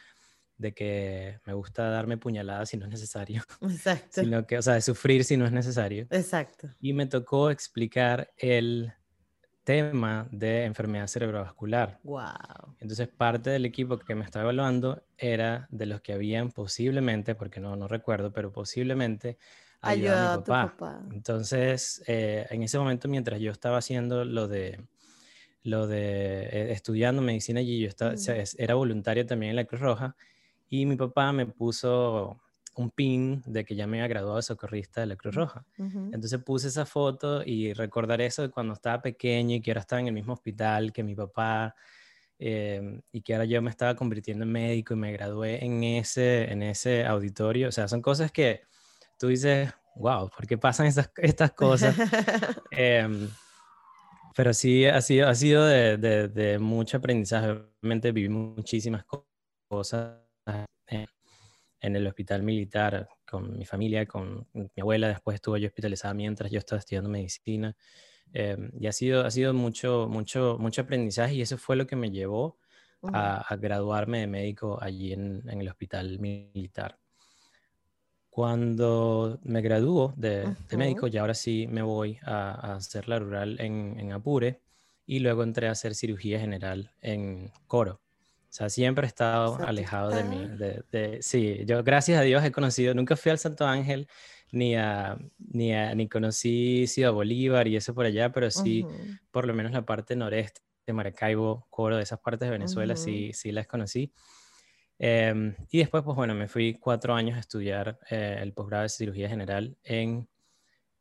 [0.58, 3.44] de que me gusta darme puñaladas si no es necesario.
[3.62, 4.22] Exacto.
[4.22, 6.08] Sino que, o sea, de sufrir si no es necesario.
[6.10, 6.70] Exacto.
[6.80, 8.94] Y me tocó explicar el
[9.64, 12.00] tema de enfermedad cerebrovascular.
[12.04, 12.76] Wow.
[12.80, 17.60] Entonces, parte del equipo que me estaba evaluando era de los que habían posiblemente, porque
[17.60, 19.38] no, no recuerdo, pero posiblemente
[19.82, 21.02] ayudado a mi papá.
[21.12, 24.80] Entonces, eh, en ese momento, mientras yo estaba haciendo lo de
[25.64, 28.14] lo de eh, estudiando medicina allí, yo estaba,
[28.60, 30.16] era voluntario también en la Cruz Roja
[30.70, 32.40] y mi papá me puso
[32.76, 35.66] un pin de que ya me había graduado de socorrista de la Cruz Roja.
[35.78, 40.02] Entonces puse esa foto y recordar eso de cuando estaba pequeño y que ahora estaba
[40.02, 41.74] en el mismo hospital que mi papá
[42.38, 46.52] em, y que ahora yo me estaba convirtiendo en médico y me gradué en ese,
[46.52, 47.70] en ese auditorio.
[47.70, 48.64] O sea, son cosas que
[49.18, 51.96] tú dices, wow, ¿por qué pasan estas, estas cosas?
[52.72, 53.30] Em,
[54.36, 57.52] pero sí, ha sido, ha sido de, de, de mucho aprendizaje.
[57.82, 59.06] Obviamente viví muchísimas
[59.70, 60.25] cosas
[60.88, 61.08] en,
[61.96, 65.08] el hospital militar con mi familia, con mi abuela.
[65.08, 67.76] Después estuve yo hospitalizada mientras yo estaba estudiando medicina.
[68.34, 71.96] Em, y ha sido, ha sido mucho, mucho, mucho aprendizaje y eso fue lo que
[71.96, 72.58] me llevó
[73.14, 76.98] a, graduarme de médico allí en, en, el hospital militar.
[78.30, 83.20] Cuando me graduó de, de médico, ya ahora sí me voy a, a hacer la
[83.20, 84.60] rural en, en Apure
[85.06, 88.02] y luego entré a hacer cirugía general en Coro.
[88.56, 90.48] O sea, siempre he estado alejado de mí.
[90.48, 94.08] De, sí, yo gracias a Dios he conocido, nunca fui al Santo Ángel,
[94.54, 98.86] ni a, ni, a, ni conocí Ciudad Bolívar y eso por allá, pero sí,
[99.30, 103.34] por lo menos la parte noreste de Maracaibo, Coro, de esas partes de Venezuela, sí,
[103.34, 104.14] sí las conocí.
[105.00, 108.90] Em, y después, pues bueno, me fui cuatro años a estudiar eh, el posgrado de
[108.90, 110.30] cirugía general en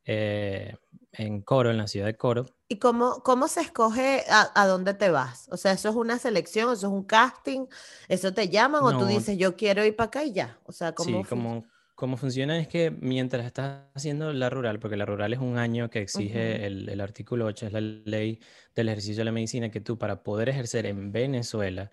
[0.05, 0.77] eh,
[1.13, 2.47] en Coro, en la ciudad de Coro.
[2.69, 5.49] ¿Y cómo, cómo se escoge a, dónde te vas?
[5.51, 7.67] O sea, ¿eso es una selección, eso es un casting?
[8.09, 10.59] ¿Eso te llaman o tú dices, yo quiero ir para acá y ya?
[10.65, 11.65] O sea, ¿cómo sí, como,
[11.95, 15.91] como funciona es que mientras estás haciendo la rural, porque la rural es un año
[15.91, 18.41] que exige el, el, artículo 8, es la ley
[18.75, 21.91] del ejercicio de la medicina, que tú para poder ejercer en Venezuela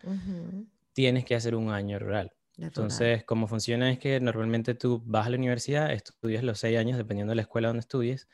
[0.94, 2.32] tienes que hacer un año rural.
[2.62, 6.98] Entonces, cómo funciona es que normalmente tú vas a la universidad, estudias los seis años,
[6.98, 8.28] dependiendo de la escuela donde estudies,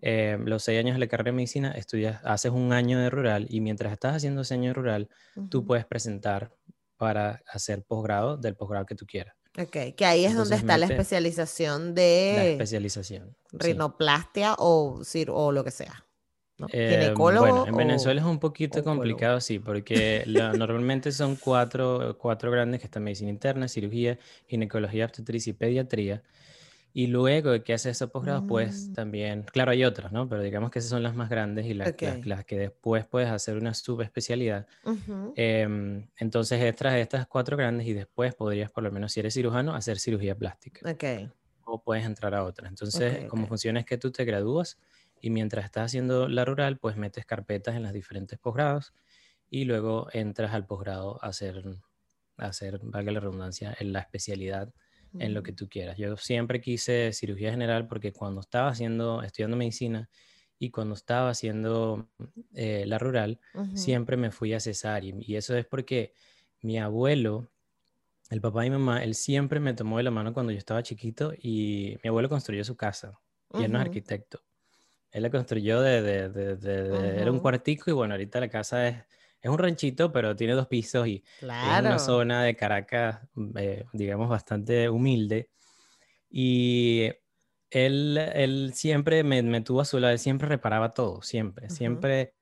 [0.00, 3.46] eh, los seis años de la carrera de medicina, estudias, haces un año de rural
[3.48, 5.08] y mientras estás haciendo ese año de rural,
[5.48, 6.52] tú puedes presentar
[6.96, 9.34] para hacer posgrado del posgrado que tú quieras.
[9.58, 12.32] Ok, que ahí es donde está la especialización de...
[12.36, 13.36] La especialización.
[13.52, 16.06] Rinoplastia o, o lo que sea.
[16.70, 20.24] Eh, bueno, en Venezuela es un poquito complicado, sí, porque
[20.56, 26.22] normalmente son cuatro, cuatro grandes que están medicina interna, cirugía, ginecología, obstetricia y pediatría.
[26.94, 28.92] Y luego de que haces esos posgrados, pues mm.
[28.92, 30.28] también, claro, hay otras, ¿no?
[30.28, 31.94] Pero digamos que esas son las más grandes y las,
[32.24, 34.66] las, que después puedes hacer una subespecialidad.
[35.34, 39.74] Em, entonces, extras estas cuatro grandes y después podrías, por lo menos si eres cirujano,
[39.74, 40.90] hacer cirugía plástica.
[40.90, 41.30] Ok.
[41.64, 42.68] O puedes entrar a otras.
[42.68, 44.76] Entonces, como funciona es que tú te gradúas
[45.22, 48.92] y mientras estás haciendo la rural, pues metes carpetas en los diferentes posgrados
[49.48, 51.62] y luego entras al posgrado a hacer,
[52.38, 54.74] a hacer, valga la redundancia, en la especialidad
[55.18, 55.98] en lo que tú quieras.
[55.98, 60.08] Yo siempre quise cirugía general porque cuando estaba haciendo, estudiando medicina
[60.58, 62.08] y cuando estaba haciendo
[62.54, 63.38] eh, la rural,
[63.74, 65.14] siempre me fui a cesárea.
[65.20, 66.14] Y eso es porque
[66.62, 67.46] mi abuelo,
[68.30, 70.82] el papá y mi mamá, él siempre me tomó de la mano cuando yo estaba
[70.82, 73.20] chiquito y mi abuelo construyó su casa
[73.52, 74.40] y él no es arquitecto.
[75.12, 78.96] Él la construyó de, de, de, era un cuartico y bueno, ahorita la casa es,
[79.42, 83.20] es un ranchito, pero tiene dos pisos y es una zona de Caracas,
[83.56, 85.50] eh, digamos, bastante humilde.
[86.30, 87.10] Y
[87.70, 92.34] él, él siempre me, me, tuvo a su lado, él siempre reparaba todo, siempre, siempre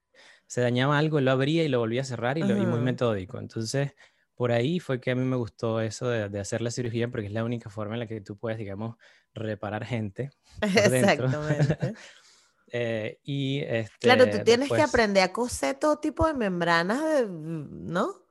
[0.46, 2.84] se dañaba algo, lo abría y lo volvía a cerrar y, lo, y muy Ajá.
[2.84, 3.38] metódico.
[3.38, 3.92] Entonces,
[4.34, 7.26] por ahí fue que a mí me gustó eso de, de hacer la cirugía porque
[7.26, 8.96] es la única forma en la que tú puedes, digamos,
[9.34, 10.30] reparar gente
[10.60, 10.94] por.
[10.94, 11.94] Exactamente.
[12.72, 13.60] Eh, y
[14.02, 18.26] Claro, este, tú tienes que después, aprender a coser todo tipo de membranas, ¿no?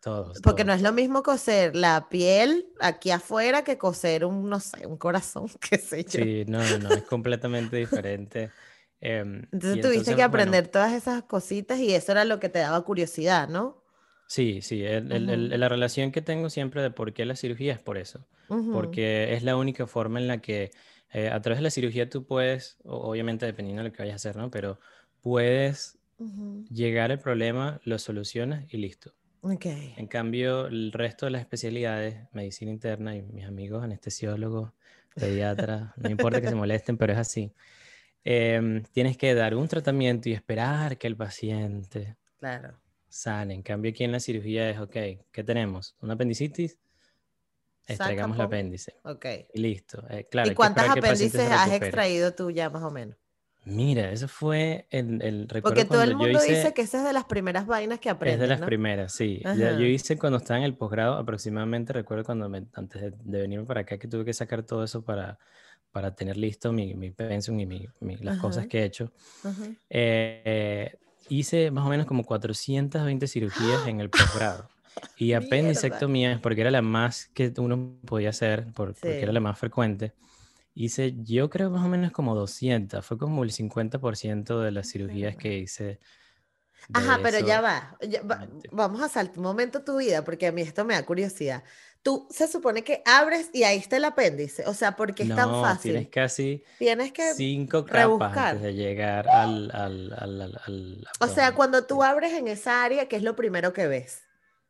[0.00, 0.74] todos, Porque no todos.
[0.74, 5.46] es lo mismo coser la piel aquí afuera que coser un, no sé, un corazón,
[5.60, 6.26] qué sé yo.
[6.26, 8.52] Sí, no, no, no, es completamente diferente.
[9.00, 12.48] Em, Entonces tuviste entonces, que bueno, aprender todas esas cositas y eso era lo que
[12.50, 13.82] te daba curiosidad, ¿no?
[14.26, 17.36] Sí, sí, el- el- el- Ujú, la relación que tengo siempre de por qué la
[17.36, 20.70] cirugía es por eso, ujú, porque es la única forma en la que
[21.12, 24.16] eh, a través de la cirugía tú puedes, obviamente dependiendo de lo que vayas a
[24.30, 24.50] hacer, ¿no?
[24.50, 24.78] Pero
[25.20, 25.98] puedes
[26.68, 29.14] llegar al problema, lo solucionas y listo.
[29.42, 29.66] Ok.
[29.96, 34.72] En cambio, el resto de las especialidades, medicina interna y mis amigos anestesiólogos,
[35.16, 37.52] pediatras, no importa que se molesten, pero es así.
[38.24, 42.80] em, tienes que dar un tratamiento y esperar que el paciente Claro.
[43.08, 43.54] sane.
[43.54, 44.96] En cambio, aquí en la cirugía es, ok,
[45.32, 45.96] ¿qué tenemos?
[46.00, 46.78] ¿Una apendicitis?
[47.86, 48.94] Extraigamos el apéndice.
[49.04, 49.26] Ok.
[49.52, 50.04] Y listo.
[50.10, 53.16] Eh, claro, ¿Y cuántas apéndices has extraído tú ya más o menos?
[53.66, 56.54] Mira, eso fue el, el recuerdo Porque todo el mundo hice...
[56.54, 58.66] dice que esa es de las primeras vainas que Es de aprendes, las ¿no?
[58.66, 59.42] primeras, sí.
[59.56, 63.64] Yo hice cuando estaba en el posgrado, aproximadamente recuerdo cuando me- antes de, de venirme
[63.64, 65.38] para acá, que tuve que sacar todo eso para,
[65.92, 69.10] para tener listo mi, mi pensum y mi- mi- las cosas que he hecho.
[69.42, 69.64] Ajá.
[69.88, 70.98] Eh,
[71.30, 74.68] hice más o menos como 420 cirugías en el posgrado.
[75.16, 79.34] Y apendicectomías, porque era la más que uno podía hacer, por- porque era Sí.
[79.34, 80.12] la más frecuente.
[80.74, 85.36] Hice, yo creo más o menos como 200, fue como el 50% de las cirugías
[85.36, 86.00] que hice.
[86.92, 88.46] Ajá, pero ya va, ya va-.
[88.72, 91.62] Vamos a saltar un momento tu vida, porque a mí esto me da curiosidad.
[92.02, 95.50] Tú se supone que abres y ahí está el apéndice, o sea, porque es tan
[95.50, 95.92] No, fácil.
[95.92, 101.54] tienes casi Tienes que cinco capas antes de llegar al, al, al, al- O sea,
[101.54, 102.08] cuando tú Sí.
[102.08, 104.23] abres en esa área, ¿qué es lo primero que ves?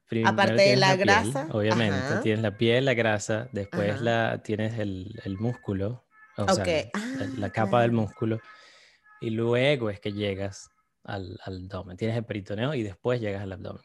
[0.09, 2.21] Primero Aparte de la la piel, grasa, obviamente, ajá.
[2.23, 4.05] tienes la piel, la grasa, después Ajá.
[4.05, 6.05] la, tienes el, el músculo,
[6.37, 8.41] o sea, el- Ah, la capa del músculo,
[9.23, 10.71] y luego es que llegas
[11.05, 11.97] al, al abdomen.
[11.97, 13.83] Tienes el peritoneo y después llegas al abdomen.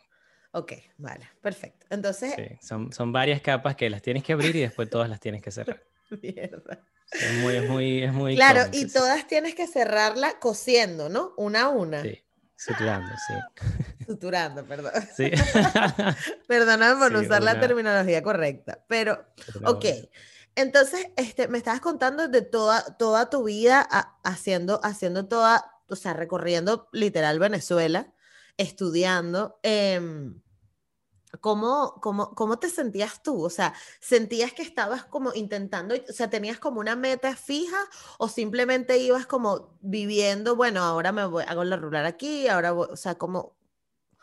[0.51, 1.85] Ok, vale, perfecto.
[1.89, 5.19] Entonces, Sí, son, son varias capas que las tienes que abrir y después todas las
[5.19, 5.81] tienes que cerrar.
[6.21, 6.83] mierda.
[7.11, 11.33] Es muy, es muy, es muy Claro, y todas tienes que cerrarla cosiendo, ¿no?
[11.37, 12.03] Una a una.
[12.03, 12.19] Sí,
[12.65, 13.33] suturando, sí.
[14.05, 14.91] Suturando, perdón.
[15.15, 15.31] Sí.
[16.47, 19.25] Perdóname por no Sí, usar la terminología correcta, pero
[19.59, 19.85] Una Ok,
[20.55, 25.95] entonces este, me estabas contando de toda, toda tu vida a- haciendo, haciendo toda, o
[25.95, 28.13] sea, recorriendo literal Venezuela,
[28.57, 29.59] estudiando.
[29.63, 30.41] em,
[31.41, 33.43] ¿cómo, cómo, cómo te sentías tú?
[33.43, 37.77] O sea, ¿sentías que estabas como intentando, o sea, tenías como una meta fija
[38.17, 42.87] o simplemente ibas como viviendo, bueno, ahora me voy, hago la rural aquí, ahora voy,
[42.91, 43.55] o sea, como...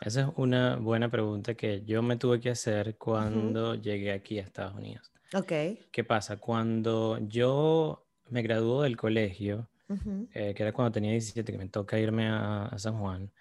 [0.01, 4.43] Esa es una buena pregunta que yo me tuve que hacer cuando llegué aquí a
[4.43, 5.11] Estados Unidos.
[5.33, 5.51] Ok.
[5.91, 6.37] ¿Qué pasa?
[6.37, 11.67] Cuando yo me graduó del colegio, ujú, eh, que era cuando tenía 17, que me
[11.67, 13.31] toca irme a, a San Juan,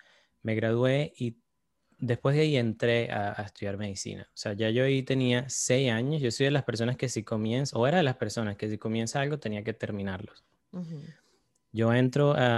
[0.42, 1.36] me gradué y
[1.98, 4.24] después de ahí entré a, a estudiar medicina.
[4.28, 6.20] O sea, ya yo ahí tenía seis años.
[6.20, 8.78] Yo soy de las personas que si comienza, o era de las personas que si
[8.78, 10.44] comienza algo tenía que terminarlos.
[11.72, 12.56] Yo entro a,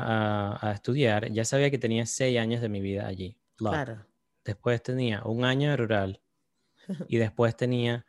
[0.58, 3.36] a- a estudiar, ya sabía que tenía seis años de mi vida allí.
[3.56, 4.04] Claro.
[4.44, 6.20] Después tenía un año de rural
[7.08, 8.06] y después tenía,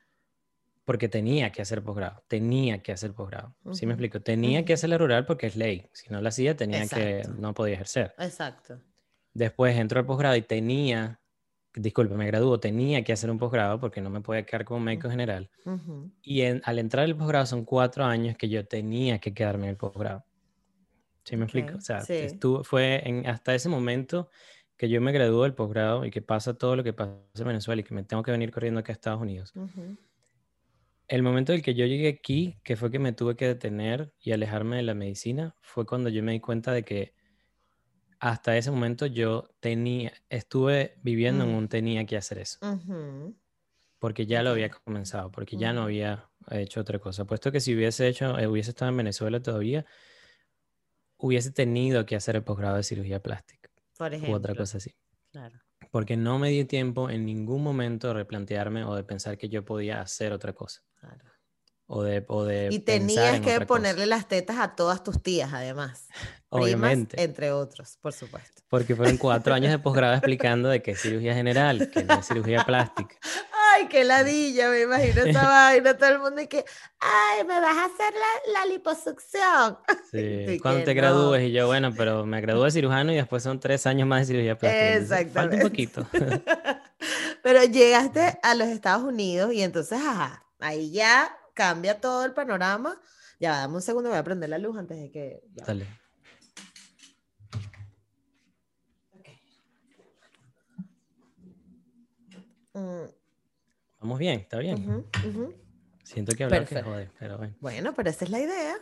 [0.86, 3.56] porque tenía que hacer posgrado, tenía que hacer posgrado.
[3.74, 4.22] ¿Sí me explico?
[4.22, 5.88] Tenía que hacer la rural porque es ley.
[5.94, 8.14] Si no la hacía, tenía que, no podía ejercer.
[8.20, 8.80] Exacto.
[9.34, 11.22] Después entró al posgrado y tenía,
[11.74, 15.10] disculpe, me graduó, tenía que hacer un posgrado porque no me podía quedar como médico
[15.10, 15.50] general.
[16.22, 19.70] Y en- al entrar al posgrado son cuatro años que yo tenía que quedarme en
[19.72, 20.26] el posgrado.
[21.24, 21.78] ¿Sí me explico?
[21.78, 22.14] O sea, sí.
[22.14, 24.30] estuvo, fue en, hasta ese momento
[24.78, 27.82] que yo me graduó del posgrado y que pasa todo lo que pasa en Venezuela
[27.82, 29.52] y que me tengo que venir corriendo acá a Estados Unidos.
[31.08, 34.14] El momento en el que yo llegué aquí, que fue que me tuve que detener
[34.20, 37.16] y alejarme de la medicina, fue cuando yo me di cuenta de que
[38.20, 42.60] hasta ese momento yo tenía, estuve viviendo en un tenía que hacer eso,
[43.98, 47.26] porque ya lo había comenzado, porque ya no había hecho otra cosa.
[47.26, 49.86] Puesto que si hubiese hecho, eh, hubiese estado en Venezuela todavía,
[51.18, 54.38] hubiese tenido que hacer el posgrado de cirugía plástica Por u ejemplo.
[54.38, 54.96] otra cosa así.
[55.32, 55.60] Claro.
[55.92, 59.64] Porque no me dio tiempo en ningún momento de replantearme o de pensar que yo
[59.66, 60.82] podía hacer otra cosa.
[61.00, 61.26] claro.
[61.92, 63.66] O de, o de Y tenías en que cosa.
[63.66, 66.08] ponerle las tetas a todas tus tías, además.
[66.50, 67.22] Primas, Obviamente.
[67.22, 68.62] entre otros, por supuesto.
[68.70, 72.28] Porque fueron cuatro años de posgrado explicando de que es cirugía general, que no es
[72.28, 73.16] cirugía plástica.
[73.76, 76.66] Ay, qué ladilla, me imagino esa vaina, todo el mundo y que,
[77.00, 79.78] ay, me vas a hacer la, la liposucción.
[80.12, 83.60] Sí, cuando te gradúes y yo, bueno, pero me gradué de cirujano y después son
[83.60, 84.94] tres años más de cirugía plástica.
[84.96, 85.34] Exactamente.
[85.34, 86.08] Falta un poquito.
[87.44, 93.02] pero llegaste a los Estados Unidos y entonces, ajá, ahí ya cambia todo el panorama.
[93.38, 95.44] Ya, dame un segundo, voy a prender la luz antes de que...
[95.50, 95.86] Dale.
[102.74, 103.10] Mm.
[104.00, 105.06] Vamos bien, está bien.
[106.06, 107.56] Siento que hablar que joder, pero bueno.
[107.60, 108.78] Bueno, pero esa es la idea.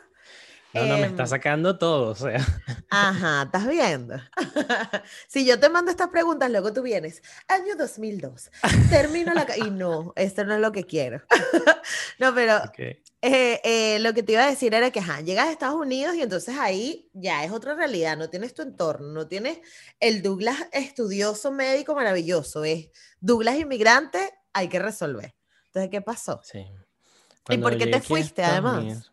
[0.77, 2.45] No, no, me está em, sacando todo, o sea.
[2.89, 4.15] Ajá, estás viendo.
[5.27, 7.21] si yo te mando estas preguntas, luego tú vienes.
[7.47, 8.51] Año 2002.
[8.89, 9.45] Termino la...
[9.57, 11.21] y no, esto no es lo que quiero.
[12.19, 12.61] no, pero
[13.21, 16.15] eh, eh, lo que te iba a decir era que, ajá, llegas a Estados Unidos
[16.15, 18.17] y entonces ahí ya es otra realidad.
[18.17, 19.59] No tienes tu entorno, no tienes
[19.99, 22.63] el Douglas estudioso médico maravilloso.
[22.63, 25.35] Es Douglas inmigrante, hay que resolver.
[25.65, 26.41] Entonces, ¿qué pasó?
[26.43, 26.65] Sí.
[27.49, 29.11] ¿Y por qué te fuiste, además?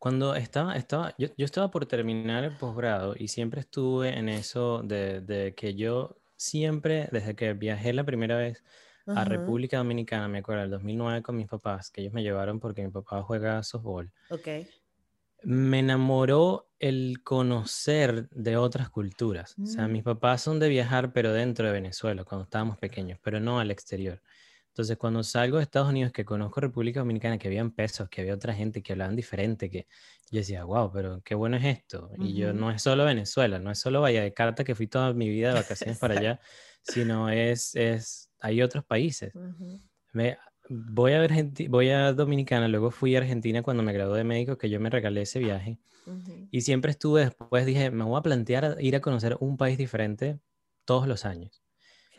[0.00, 4.82] Cuando estaba, estaba yo, yo, estaba por terminar el posgrado y siempre estuve en eso
[4.82, 8.64] de, de, que yo siempre, desde que viajé la primera vez
[9.06, 12.82] a República Dominicana, me acuerdo, el 2009 con mis papás, que ellos me llevaron porque
[12.82, 14.10] mi papá juega softball.
[14.30, 14.48] Ok.
[15.42, 19.54] Me enamoró el conocer de otras culturas.
[19.62, 19.92] O sea, mm.
[19.92, 23.70] mis papás son de viajar, pero dentro de Venezuela, cuando estábamos pequeños, pero no al
[23.70, 24.22] exterior.
[24.70, 28.34] Entonces, cuando salgo de Estados Unidos, que conozco República Dominicana, que habían pesos, que había
[28.34, 29.86] otra gente que hablaban diferente, que
[30.30, 32.10] yo decía, wow, pero qué bueno es esto.
[32.18, 35.12] Y yo no es solo Venezuela, no es solo Vaya de Carta, que fui toda
[35.12, 36.40] mi vida de vacaciones para allá,
[36.82, 39.32] sino es, es, hay otros países.
[40.12, 41.26] Me, voy a
[41.68, 44.88] voy a Dominicana, luego fui a Argentina cuando me gradué de médico, que yo me
[44.88, 45.80] regalé ese viaje.
[46.52, 50.38] Y siempre estuve, después dije, me voy a plantear ir a conocer un país diferente
[50.84, 51.62] todos los años.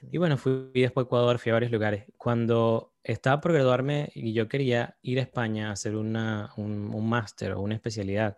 [0.09, 2.05] Y bueno, fui después a Ecuador, fui a varios lugares.
[2.17, 7.09] Cuando estaba por graduarme y yo quería ir a España a hacer una, un, un
[7.09, 8.37] máster o una especialidad,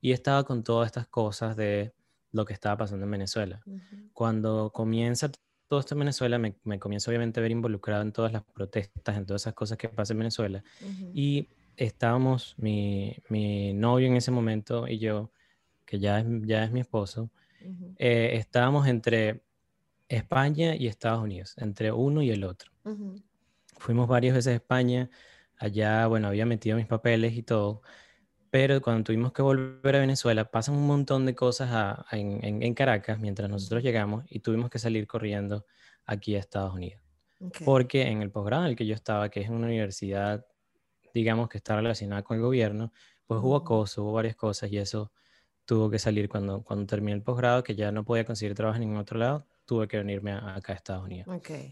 [0.00, 1.94] y estaba con todas estas cosas de
[2.32, 3.62] lo que estaba pasando en Venezuela.
[4.12, 5.30] Cuando comienza
[5.68, 9.16] todo esto en Venezuela, me, me, comienzo obviamente a ver involucrado en todas las protestas,
[9.16, 10.64] en todas esas cosas que pasan en Venezuela.
[11.14, 15.30] Y estábamos, mi, mi, novio en ese momento y yo,
[15.86, 17.30] que ya es, ya es mi esposo,
[17.98, 19.44] eh, estábamos entre
[20.16, 22.70] España y Estados Unidos, entre uno y el otro.
[23.78, 25.10] Fuimos varias veces a España,
[25.56, 27.82] allá, bueno, había metido mis papeles y todo,
[28.50, 33.48] pero cuando tuvimos que volver a Venezuela, pasan un montón de cosas en, Caracas mientras
[33.48, 35.64] nosotros llegamos y tuvimos que salir corriendo
[36.04, 37.00] aquí a Estados Unidos.
[37.64, 40.46] Porque en el posgrado en el que yo estaba, que es una universidad,
[41.14, 42.92] digamos que está relacionada con el gobierno,
[43.26, 45.10] pues hubo acoso, hubo varias cosas y eso
[45.64, 48.82] tuvo que salir cuando, cuando terminé el posgrado, que ya no podía conseguir trabajo en
[48.82, 51.26] ningún otro lado, tuve que venirme acá a Estados Unidos.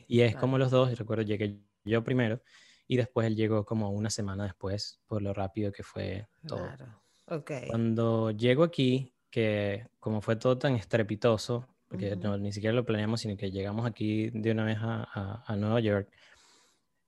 [0.08, 2.40] y es como los dos, recuerdo, llegué yo primero
[2.86, 6.66] y después él llegó como una semana después por lo rápido que fue todo.
[7.68, 13.20] Cuando llego aquí, que como fue todo tan estrepitoso, porque no, ni siquiera lo planeamos,
[13.20, 16.08] sino que llegamos aquí de una vez a, a, Nueva York,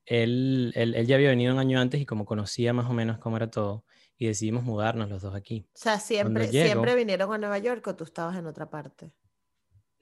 [0.05, 3.19] él, él, él, ya había venido un año antes y como conocía más o menos
[3.19, 3.87] cómo era todo,
[4.19, 5.65] y decidimos mudarnos los dos aquí.
[5.69, 9.11] O sea, siempre, siempre vinieron a Nueva York o tú estabas en otra parte.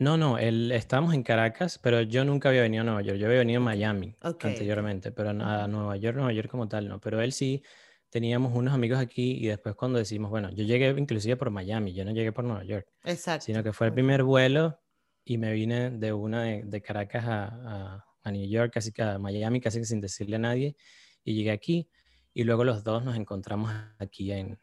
[0.01, 3.19] No, no, él, estábamos en Caracas, pero yo nunca había venido a Nueva York.
[3.19, 6.99] Yo había venido a Miami anteriormente, pero a Nueva York, Nueva York como tal, no.
[6.99, 7.63] Pero él sí,
[8.09, 12.07] teníamos unos amigos aquí y después cuando decimos, bueno, yo llegué inclusive por Miami, yo
[12.07, 12.89] no llegué por Nueva York.
[13.05, 13.45] Exacto.
[13.45, 14.81] Sino que fue el primer vuelo
[15.23, 19.61] y me vine de una de, Caracas a, a, New York, casi que a Miami,
[19.61, 20.77] casi que sin decirle a nadie.
[21.25, 21.91] Y llegué aquí
[22.33, 24.59] y luego los dos nos encontramos aquí en,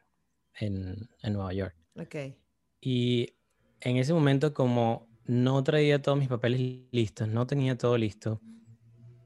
[0.60, 1.76] en, en Nueva York.
[1.96, 2.16] Ok.
[2.82, 3.36] Y
[3.82, 6.60] en ese momento como no traía todos mis papeles
[6.92, 8.42] listos, no tenía todo listo.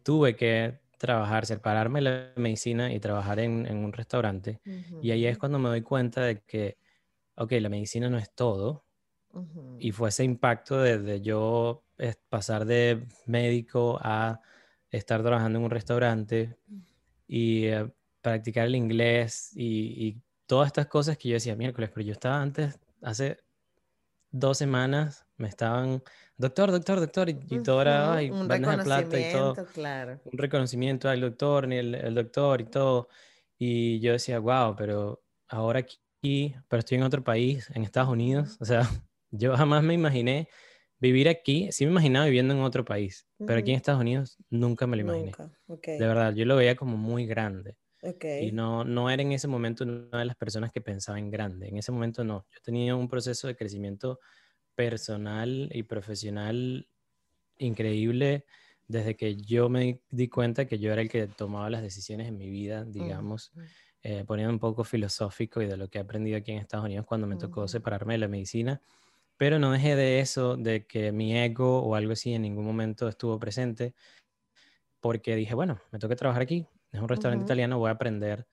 [0.03, 4.59] Tuve que trabajar, separarme la medicina y trabajar en, un restaurante.
[5.01, 6.77] Y ahí es cuando me doy cuenta de que,
[7.35, 8.85] ok, la medicina no es todo.
[9.79, 11.83] Y fue ese impacto de, yo
[12.29, 14.41] pasar de médico a
[14.89, 16.57] estar trabajando en un restaurante
[17.27, 17.89] y eh,
[18.21, 22.41] practicar el inglés y, y, todas estas cosas que yo decía miércoles, pero yo estaba
[22.41, 23.37] antes, hace
[24.32, 26.02] dos semanas me estaban,
[26.38, 29.65] doctor, doctor, doctor, y, todo era, ay, un de plata y todo.
[29.74, 30.20] Claro.
[30.26, 33.10] Un reconocimiento al doctor, ni el, doctor y todo.
[33.58, 38.58] Y yo decía, wow, pero ahora aquí, pero estoy en otro país, en Estados Unidos.
[38.60, 38.82] O sea,
[39.32, 40.48] yo jamás me imaginé
[41.00, 44.86] vivir aquí, sí me imaginaba viviendo en otro país, pero aquí en Estados Unidos nunca
[44.86, 45.32] me lo imaginé.
[45.67, 47.75] De verdad, yo lo veía como muy grande.
[48.41, 51.67] Y no, no era en ese momento una de las personas que pensaba en grande.
[51.67, 52.45] En ese momento no.
[52.52, 54.19] Yo tenía un proceso de crecimiento
[54.75, 56.87] personal y profesional
[57.58, 58.45] increíble
[58.87, 62.37] desde que yo me di cuenta que yo era el que tomaba las decisiones en
[62.37, 63.54] mi vida, digamos,
[64.04, 67.06] eh, poniendo un poco filosófico y de lo que he aprendido aquí en Estados Unidos
[67.06, 68.81] cuando me tocó separarme de la medicina.
[69.37, 73.08] Pero no dejé de eso, de que mi ego o algo así en ningún momento
[73.08, 73.95] estuvo presente,
[74.99, 78.48] porque dije, bueno, me toca trabajar aquí, es un restaurante italiano, voy a aprender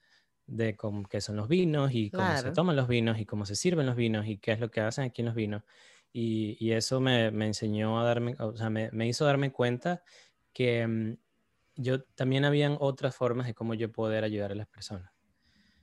[0.46, 3.54] de cómo, qué son los vinos y cómo se toman los vinos y cómo se
[3.54, 5.62] sirven los vinos y qué es lo que hacen aquí en los vinos.
[6.12, 10.02] Y, y eso me, me, enseñó a darme, o sea, me, me hizo darme cuenta
[10.54, 11.16] que mm,
[11.76, 15.12] yo también habían otras formas de cómo yo poder ayudar a las personas.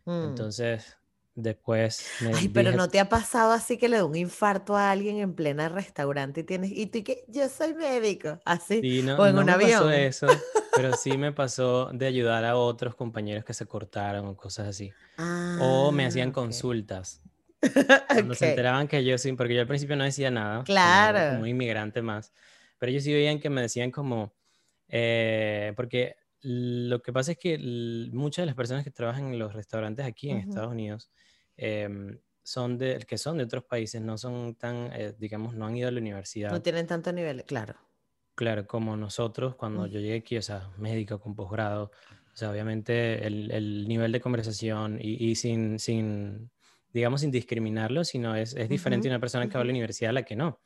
[0.06, 0.30] Mm.
[0.30, 0.98] Entonces,
[1.36, 4.90] después me Ay, pero no te ha pasado así que le da un infarto a
[4.90, 9.18] alguien en plena restaurante y tienes y tú que yo soy médico, así sí, no,
[9.18, 9.72] o en un me avión.
[9.72, 10.28] Pasó eso,
[10.76, 14.92] pero sí me pasó de ayudar a otros compañeros que se cortaron o cosas así.
[15.60, 17.22] o me hacían ah, consultas.
[18.10, 20.64] Cuando se enteraban que yo sí, porque yo al principio no decía nada.
[20.64, 21.36] Claro.
[21.36, 22.34] Como inmigrante más.
[22.78, 24.36] Pero ellos sí veían que me decían como,
[24.88, 27.58] eh, porque lo que pasa es que
[28.12, 31.10] muchas de las personas que trabajan en los restaurantes aquí en Estados Unidos
[31.58, 35.76] em, son de, que son de otros países, no son tan, eh, digamos, no han
[35.76, 36.52] ido a la universidad.
[36.52, 37.76] No tienen tanto nivel, claro.
[38.36, 41.92] Claro, como nosotros, cuando yo llegué aquí, o sea, médico con posgrado,
[42.34, 46.52] o sea, obviamente el, el nivel de conversación y, y, sin, sin,
[46.92, 50.14] digamos, sin discriminarlo, sino es, es diferente una persona que va a la universidad a
[50.14, 50.60] la que no.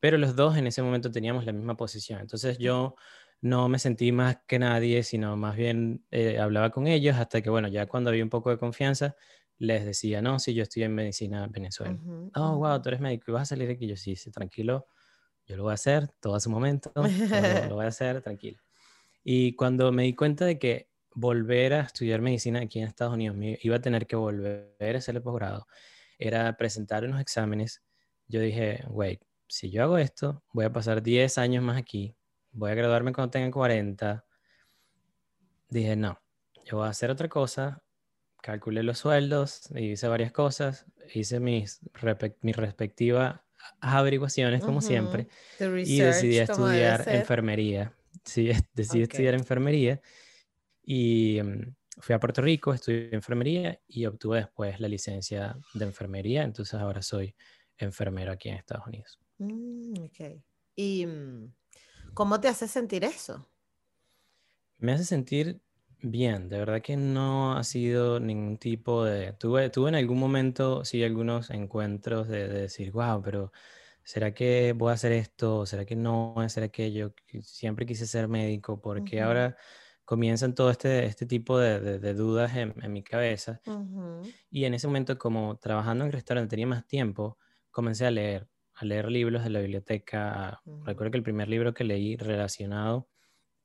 [0.00, 2.20] Pero los dos en ese momento teníamos la misma posición.
[2.20, 2.96] Entonces yo
[3.40, 7.50] no me sentí más que nadie, sino más bien eh, hablaba con ellos hasta que,
[7.50, 9.14] bueno, ya cuando había un poco de confianza,
[9.58, 11.96] les decía, no, sí, yo estoy en medicina en Venezuela.
[12.34, 13.86] oh, wow, tú eres médico y vas a salir de aquí.
[13.86, 14.88] Yo sí, sí, tranquilo,
[15.46, 17.02] yo lo voy a hacer, todo a su momento, lo,
[17.68, 18.60] lo voy a hacer, tranquilo.
[19.22, 23.36] Y cuando me di cuenta de que volver a estudiar medicina aquí en Estados Unidos,
[23.36, 25.66] me iba a tener que volver a hacer el posgrado,
[26.18, 27.82] era presentar unos exámenes,
[28.26, 32.16] yo dije, wait, si yo hago esto, voy a pasar 10 años más aquí,
[32.52, 34.24] voy a graduarme cuando tenga 40.
[35.68, 36.18] Dije, no,
[36.64, 37.82] yo voy a hacer otra cosa.
[38.42, 41.80] Calculé los sueldos, hice varias cosas, hice mis,
[42.42, 43.40] mis respectivas
[43.80, 47.94] averiguaciones, como siempre, y decidí estudiar enfermería.
[48.24, 50.00] Sí, decidí estudiar enfermería
[50.82, 56.42] y mm, fui a Puerto Rico, estudié enfermería y obtuve después la licencia de enfermería.
[56.42, 57.34] Entonces ahora soy
[57.76, 59.20] enfermero aquí en Estados Unidos.
[59.38, 60.42] Mm, ok.
[60.76, 61.52] Y mm,
[62.14, 63.48] ¿Cómo te hace sentir eso?
[64.78, 65.60] Me hace sentir
[66.04, 69.32] bien, de verdad que no ha sido ningún tipo de...
[69.34, 73.52] Tuve, tuve en algún momento, sí, algunos encuentros de, decir, wow, pero
[74.04, 75.66] ¿será que voy a hacer esto?
[75.66, 77.14] ¿Será que no voy a hacer aquello?
[77.42, 79.56] Siempre quise ser médico, porque ahora
[80.04, 83.60] comienzan todo este, este tipo de, de, dudas en, en, mi cabeza.
[84.50, 87.38] Y en ese momento, como trabajando en restaurante tenía más tiempo,
[87.70, 90.60] comencé a leer a leer libros de la biblioteca.
[90.84, 93.08] Recuerdo que el primer libro que leí relacionado,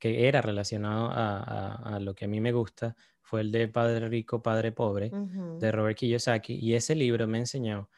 [0.00, 4.42] que era relacionado a, lo que a mí me gusta, fue el de Padre Rico,
[4.42, 6.54] Padre Pobre, de Robert Kiyosaki.
[6.54, 7.88] Y ese libro me enseñó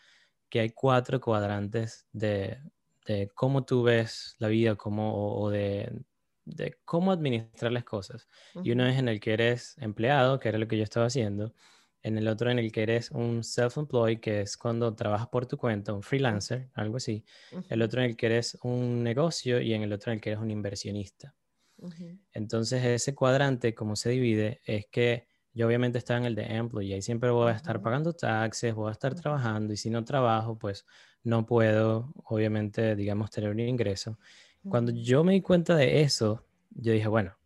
[0.50, 2.58] que hay cuatro cuadrantes de,
[3.34, 6.04] cómo tú ves la vida cómo, o, de,
[6.84, 8.28] cómo administrar las cosas.
[8.62, 11.54] Y uno es en el que eres empleado, que era lo que yo estaba haciendo
[12.02, 15.56] en el otro en el que eres un self-employed, que es cuando trabajas por tu
[15.56, 17.24] cuenta, un freelancer, algo así.
[17.68, 20.30] El otro en el que eres un negocio y en el otro en el que
[20.30, 21.32] eres un inversionista.
[22.32, 26.96] Entonces ese cuadrante, como se divide, es que yo obviamente estaba en el de employee
[26.96, 30.58] y siempre voy a estar pagando taxes, voy a estar trabajando y si no trabajo,
[30.58, 30.86] pues
[31.24, 34.18] no puedo, obviamente, digamos, tener un ingreso.
[34.68, 37.36] Cuando yo me di cuenta de eso, yo dije, bueno,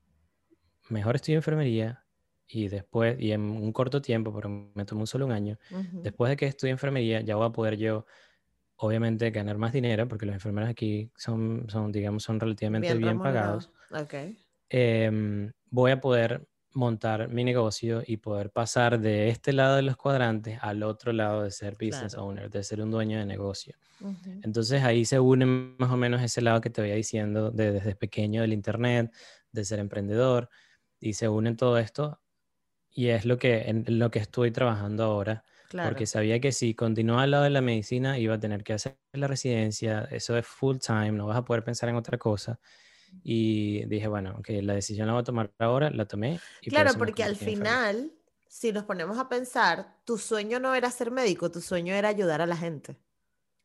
[0.88, 2.04] mejor en enfermería,
[2.48, 5.58] y después, y en un corto tiempo, pero me tomó solo un año,
[6.02, 8.06] después de que estudie enfermería, ya voy a poder yo,
[8.76, 13.72] obviamente, ganar más dinero, porque los enfermeros aquí son, son digamos, son relativamente bien, pagados.
[13.90, 14.36] Okay.
[14.68, 19.96] Em, voy a poder montar mi negocio y poder pasar de este lado de los
[19.96, 23.76] cuadrantes al otro lado de ser business owner, de ser un dueño de negocio.
[24.42, 27.96] Entonces ahí se une más o menos ese lado que te voy diciendo de, desde
[27.96, 29.12] pequeño del Internet,
[29.52, 30.50] de ser emprendedor,
[31.00, 32.20] y se une todo esto
[32.90, 35.44] y es lo que, en lo que estoy trabajando ahora.
[35.80, 38.98] Porque sabía que si continuaba al lado de la medicina iba a tener que hacer
[39.12, 42.60] la residencia, eso es full time, no vas a poder pensar en otra cosa.
[43.22, 46.40] Y dije, bueno, que la decisión la voy a tomar ahora, la tomé.
[46.62, 48.12] Y claro, porque al final,
[48.48, 52.40] si nos ponemos a pensar, tu sueño no era ser médico, tu sueño era ayudar
[52.40, 52.96] a la gente.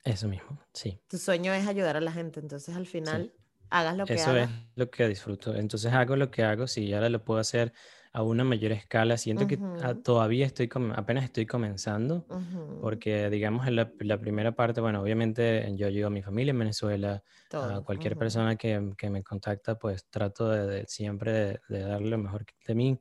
[0.04, 1.00] Eso mismo, sí.
[1.08, 3.34] Tu sueño es ayudar a la gente, entonces al final
[3.70, 5.56] hagas lo que Eso es lo que disfruto.
[5.56, 7.74] Entonces hago lo que hago, si ahora lo puedo hacer
[8.14, 9.18] a una mayor escala.
[9.18, 9.64] Siento que
[10.04, 12.28] todavía estoy, apenas estoy comenzando,
[12.80, 16.60] porque digamos en la, la primera parte, bueno, obviamente yo ayudo a mi familia en
[16.60, 17.24] Venezuela,
[17.60, 17.82] a Todo.
[17.82, 22.10] cualquier ujú, persona que, que me contacta, pues trato de, de siempre de, de darle
[22.12, 23.00] lo mejor de mí,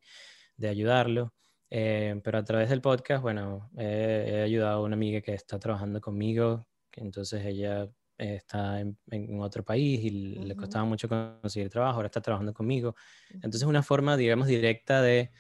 [0.57, 1.35] de ayudarlo.
[1.71, 5.59] Eh, pero a través del podcast, bueno, he, he ayudado a una amiga que está
[5.59, 7.89] trabajando conmigo, que entonces ella
[8.21, 12.95] está en, en otro país y le costaba mucho conseguir trabajo, ahora está trabajando conmigo.
[13.31, 15.31] Entonces, una forma, digamos, directa de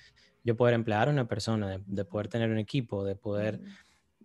[0.43, 3.61] yo poder emplear a una persona, de, de poder tener un equipo, de poder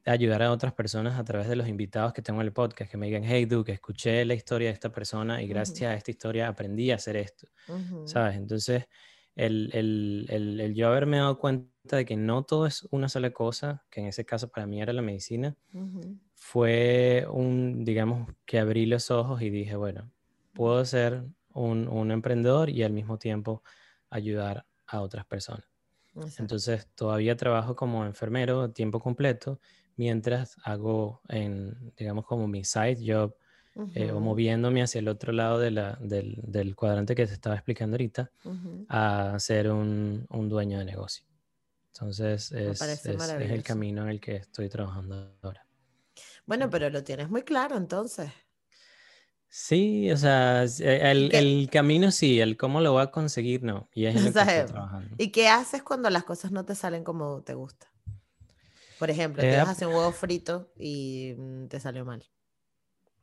[0.05, 2.97] ayudar a otras personas a través de los invitados que tengo en el podcast, que
[2.97, 6.47] me digan, hey, Duke, escuché la historia de esta persona y gracias a esta historia
[6.47, 7.47] aprendí a hacer esto,
[8.05, 8.35] ¿sabes?
[8.37, 8.85] Entonces,
[9.35, 13.31] el, el, el, el yo haberme dado cuenta de que no todo es una sola
[13.31, 18.59] cosa, que en ese caso para mí era la medicina, ujú, fue un, digamos, que
[18.59, 20.11] abrí los ojos y dije, bueno,
[20.53, 21.23] puedo ser
[21.53, 23.63] un, un emprendedor y al mismo tiempo
[24.11, 25.65] ayudar a otras personas.
[26.15, 26.43] Exacto.
[26.43, 29.59] Entonces, todavía trabajo como enfermero a tiempo completo
[29.97, 33.35] mientras hago, en, digamos, como mi side job
[33.93, 37.55] eh, o moviéndome hacia el otro lado de la- del, del cuadrante que te estaba
[37.55, 38.31] explicando ahorita
[38.89, 41.25] a ser un, un dueño de negocio.
[41.93, 45.64] Entonces, es, es, es el camino en el que estoy trabajando ahora.
[46.47, 48.31] Bueno, pero lo tienes muy claro entonces.
[49.49, 53.63] Sí, o sea, eh, ¿Y el, el camino sí, el cómo lo voy a conseguir
[53.63, 54.75] no, y es o sea.
[55.17, 57.87] ¿y qué haces cuando las cosas no te salen como te gusta?
[58.97, 62.25] Por ejemplo, te ibas a hacer un huevo frito y mm, te salió mal.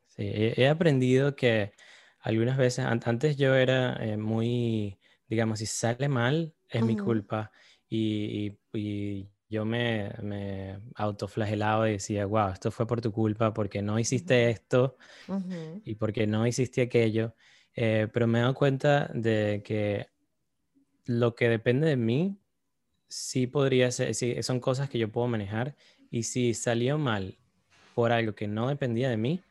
[0.08, 1.72] sí, he, he aprendido que
[2.20, 4.98] algunas veces, an- antes yo era eh, muy,
[5.28, 7.52] digamos, si sale mal, es mi Ujú, culpa,
[7.88, 13.54] y, y- y yo me, me autoflagelaba y decía, wow, esto fue por tu culpa,
[13.54, 17.34] porque no hiciste esto ujú, y porque no hiciste aquello,
[17.76, 20.08] Eh, pero me he dado cuenta de que
[21.06, 22.40] lo que depende de mí
[23.08, 25.76] sí podría ser, sí, son cosas que yo puedo manejar
[26.10, 27.38] y si salió mal
[27.94, 29.46] por algo que no dependía de mí,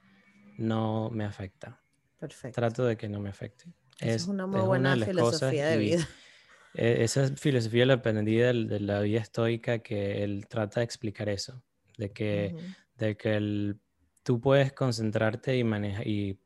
[0.57, 1.83] no me afecta.
[2.19, 2.55] Perfecto.
[2.55, 3.65] Trato de que no me afecte.
[3.99, 5.97] Eso es una muy es una buena de las cosas filosofía de y vida.
[5.97, 6.07] eh,
[6.73, 11.61] esa filosofía la aprendí de, la vida estoica que él trata de explicar eso,
[11.97, 12.55] de que,
[12.97, 13.79] de que el-
[14.23, 16.39] tú puedes concentrarte y manejar y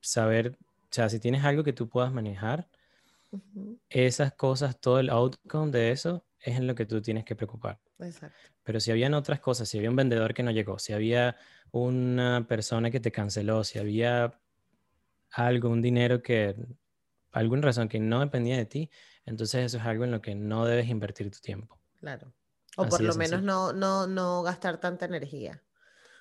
[0.00, 2.68] saber, o sea, si tienes algo que tú puedas manejar,
[3.88, 7.80] esas cosas, todo el outcome de eso es en lo que tú tienes que preocupar.
[7.98, 8.36] Exacto.
[8.62, 11.36] Pero si habían otras cosas, si había un vendedor que no llegó, si había
[11.70, 14.40] una persona que te canceló, si había
[15.30, 16.54] algo, un dinero que,
[17.32, 18.90] alguna razón que no dependía de ti,
[19.26, 21.78] entonces eso es algo en lo que no debes invertir tu tiempo.
[22.00, 22.32] Claro.
[22.76, 25.62] O por Así lo menos no, no, no gastar tanta energía.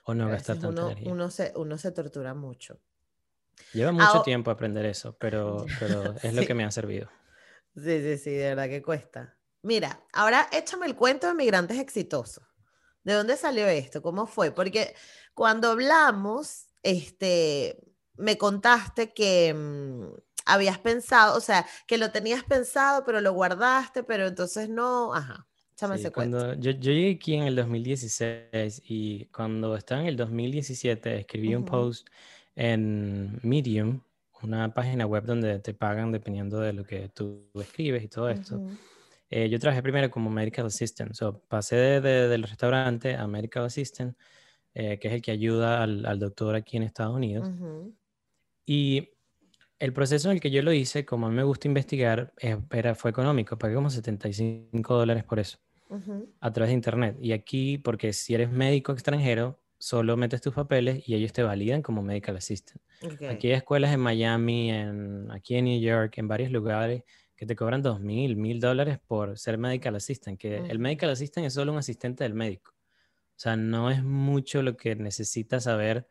[0.05, 1.11] O no gastar tanta uno, energía.
[1.11, 2.79] uno se, uno se tortura mucho.
[3.73, 7.09] Lleva mucho Ah, tiempo aprender eso, pero, pero es lo que me ha servido.
[7.75, 9.37] sí, sí, sí, de verdad que cuesta.
[9.63, 12.43] Mira, ahora échame el cuento de migrantes exitosos.
[13.03, 14.01] ¿De dónde salió esto?
[14.01, 14.51] ¿Cómo fue?
[14.51, 14.95] Porque
[15.33, 17.77] cuando hablamos, este,
[18.15, 20.13] me contaste que mm,
[20.45, 25.13] habías pensado, o sea, que lo tenías pensado, pero lo guardaste, pero entonces no.
[25.13, 25.47] Ajá,
[25.91, 31.19] Sí, cuando yo, yo llegué aquí en el 2016 y cuando estaba en el 2017
[31.19, 32.07] escribí un Ujú, post
[32.55, 34.01] en Medium,
[34.41, 38.61] una página web donde te pagan dependiendo de lo que tú escribes y todo esto.
[38.61, 38.79] ujú,
[39.29, 43.65] Eh, yo trabajé primero como medical assistant, so, pasé de- de- del restaurante a medical
[43.65, 44.17] assistant,
[44.75, 47.47] eh, que es el que ayuda al, al doctor aquí en Estados Unidos.
[47.47, 47.93] ujú,
[48.65, 49.12] Y
[49.79, 52.57] el proceso en el que yo lo hice, como a mí me gusta investigar, eh,
[52.71, 55.59] era, fue económico, pagué como 75 dólares por eso
[56.39, 57.17] a través de internet.
[57.21, 61.81] Y aquí, porque si eres médico extranjero, solo metes tus papeles y ellos te validan
[61.81, 62.81] como medical assistant.
[63.29, 67.03] Aquí hay escuelas en Miami, en, aquí en New York, en varios lugares
[67.35, 71.45] que te cobran dos mil, mil dólares por ser medical assistant, que el medical assistant
[71.45, 72.71] es solo un asistente del médico.
[72.71, 76.07] O sea, no es mucho lo que necesitas saber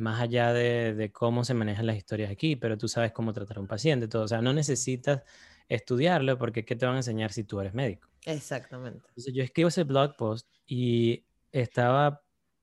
[0.00, 3.58] más allá de, de cómo se manejan las historias aquí, pero tú sabes cómo tratar
[3.58, 4.24] a un paciente, todo.
[4.24, 5.22] O sea, no necesitas
[5.68, 8.08] estudiarlo porque ¿qué te van a enseñar si tú eres médico?
[8.24, 9.06] Exactamente.
[9.08, 12.22] Entonces yo escribo ese blog post y estaba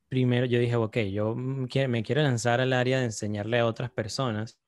[0.09, 3.91] primero, yo dije, ok, yo mm, me quiero lanzar al área de enseñarle a otras
[3.91, 4.59] personas.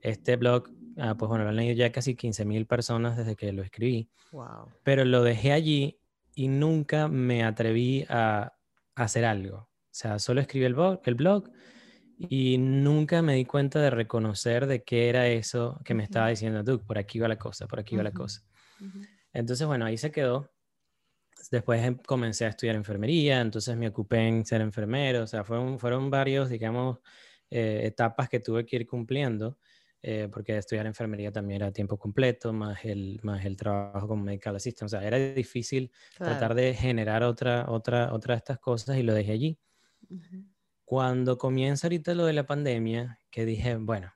[0.00, 0.68] Este blog,
[0.98, 4.08] ah, pues bueno, lo han leído ya casi 15 mil personas desde que lo escribí,
[4.32, 4.68] Wow.
[4.82, 5.98] pero lo dejé allí
[6.34, 8.54] y nunca me atreví a,
[8.94, 9.56] a hacer algo.
[9.56, 11.50] O sea, solo escribí el blog, el blog
[12.28, 16.62] y nunca me di cuenta de reconocer de qué era eso que me estaba diciendo
[16.62, 18.42] Duke, por aquí va la cosa, por aquí va la ujú, cosa.
[18.80, 19.00] ujú.
[19.32, 20.50] Entonces, bueno, ahí se quedó.
[21.50, 25.78] Después em- comencé a estudiar enfermería, entonces me ocupé en ser enfermero, o sea, fueron,
[25.78, 26.98] fueron varios, digamos,
[27.50, 29.58] eh, etapas que tuve que ir cumpliendo
[30.02, 34.56] eh, porque estudiar enfermería también era tiempo completo, más el, más el trabajo como medical
[34.56, 34.86] assistant.
[34.86, 35.92] O sea, era difícil
[36.22, 39.58] tratar de generar otra, otra, otra de estas cosas y lo dejé allí.
[40.90, 44.12] Cuando comienza ahorita lo de la pandemia, que dije, bueno,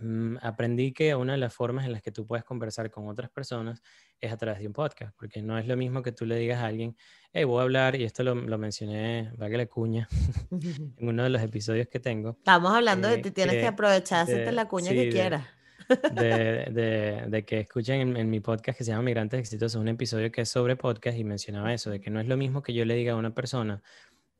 [0.00, 3.30] mm, aprendí que una de las formas en las que tú puedes conversar con otras
[3.30, 3.80] personas
[4.20, 6.58] es a través de un podcast, porque no es lo mismo que tú le digas
[6.58, 6.96] a alguien,
[7.32, 10.08] hey, voy a hablar, y esto lo, lo mencioné, que la cuña,
[10.50, 12.30] en uno de los episodios que tengo.
[12.30, 15.46] Estamos hablando de ti, tienes que, aprovechar, la cuña que quieras.
[15.88, 20.32] De, de, de, que escuchen en, mi podcast que se llama Migrantes Exitosos, un episodio
[20.32, 22.84] que es sobre podcast y mencionaba eso, de que no es lo mismo que yo
[22.84, 23.80] le diga a una persona,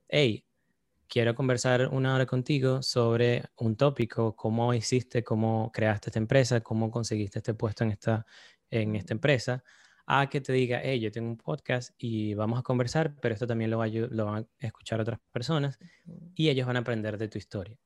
[0.09, 0.44] hey,
[1.09, 6.90] quiero conversar una hora contigo sobre un tópico, cómo hiciste, cómo creaste esta empresa, cómo
[6.90, 8.26] conseguiste este puesto en esta,
[8.70, 9.62] en esta empresa,
[10.07, 13.46] a que te diga, hey, yo tengo un podcast y vamos a conversar, pero esto
[13.46, 15.78] también lo, lo van a escuchar otras personas
[16.34, 17.78] y ellos van a aprender de tu historia.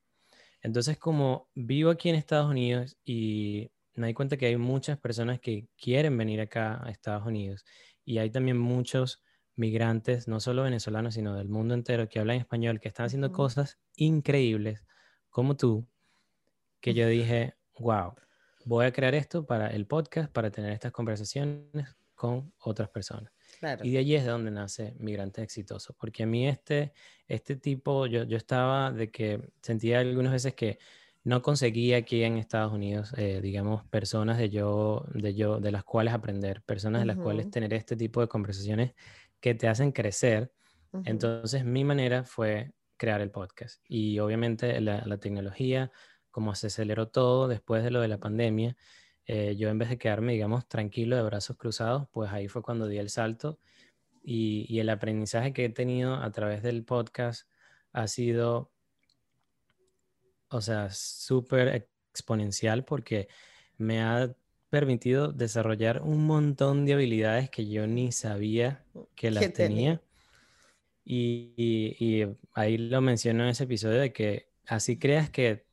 [0.62, 5.40] Entonces, como vivo aquí en Estados Unidos y me di cuenta que hay muchas personas
[5.40, 7.64] que quieren venir acá a Estados Unidos
[8.04, 9.22] y hay también muchos
[9.60, 13.78] migrantes, no solo venezolanos, sino del mundo entero que hablan español, que están haciendo cosas
[13.94, 14.84] increíbles
[15.28, 15.86] como tú,
[16.80, 18.14] que yo dije, wow,
[18.64, 23.32] voy a crear esto para el podcast, para tener estas conversaciones con otras personas.
[23.82, 26.92] Y de allí es de donde nace Migrante Exitoso, porque a mí este,
[27.28, 30.78] este tipo, yo, yo estaba de que sentía algunas veces que
[31.22, 35.84] no conseguía aquí en Estados Unidos, eh, digamos, personas de yo, de yo, de las
[35.84, 38.94] cuales aprender, personas de las cuales tener este tipo de conversaciones
[39.40, 40.52] que te hacen crecer.
[41.04, 43.82] Entonces mi manera fue crear el podcast.
[43.88, 45.90] Y obviamente la, la tecnología
[46.30, 48.76] como se aceleró todo después de lo de la pandemia,
[49.26, 52.86] eh, yo en vez de quedarme, digamos, tranquilo de brazos cruzados, pues ahí fue cuando
[52.86, 53.58] di el salto
[54.22, 57.48] y, y el aprendizaje que he tenido a través del podcast
[57.92, 58.72] ha sido,
[60.48, 63.28] o sea, súper exponencial porque
[63.76, 64.34] me ha
[64.70, 70.00] permitido desarrollar un montón de habilidades que yo ni sabía que las tenía.
[71.04, 75.66] Y, y, y, ahí lo menciono en ese episodio de que así creas que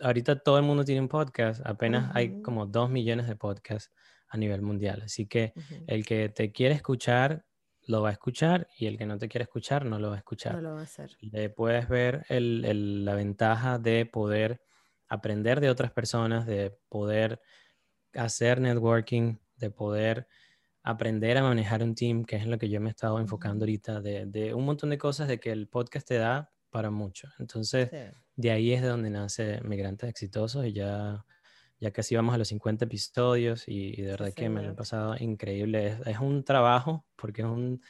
[0.00, 3.92] ahorita todo el mundo tiene un podcast, apenas hay como dos millones de podcasts
[4.28, 5.02] a nivel mundial.
[5.04, 5.52] Así que
[5.86, 7.44] el que te quiere escuchar,
[7.86, 10.18] lo va a escuchar y el que no te quiere escuchar, no lo va a
[10.18, 10.54] escuchar.
[10.54, 11.16] No lo va a hacer.
[11.20, 14.62] Le puedes ver la ventaja de poder
[15.08, 17.40] aprender de otras personas, de poder
[18.14, 20.26] hacer networking, de poder
[20.82, 23.64] aprender a manejar un team, que es en lo que yo me he estado enfocando
[23.64, 27.28] ahorita, de, un montón de cosas de que el podcast te da para mucho.
[27.38, 27.90] Entonces,
[28.36, 31.24] de ahí es de donde nace Migrantes Exitosos y ya,
[31.78, 35.16] ya casi vamos a los 50 episodios y, de verdad que me lo he pasado
[35.18, 35.98] increíble.
[36.06, 37.82] Es, un trabajo porque es un,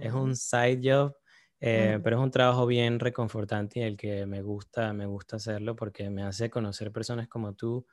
[0.00, 1.16] es un side job,
[1.60, 5.76] eh, pero es un trabajo bien reconfortante y el que me gusta, me gusta hacerlo
[5.76, 7.86] porque me hace conocer personas como tú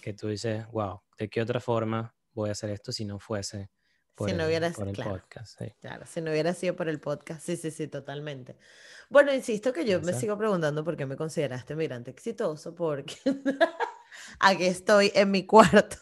[0.00, 3.70] que tú dices, wow, ¿de qué otra forma voy a hacer esto si no fuese
[4.14, 5.60] por, si no el, por el podcast?
[5.80, 8.56] Claro, si no hubiera sido por el podcast, sí, sí, sí, totalmente.
[9.08, 13.14] Bueno, insisto que yo me sigo preguntando por qué me consideraste migrante exitoso, porque
[14.40, 15.96] aquí estoy en mi cuarto.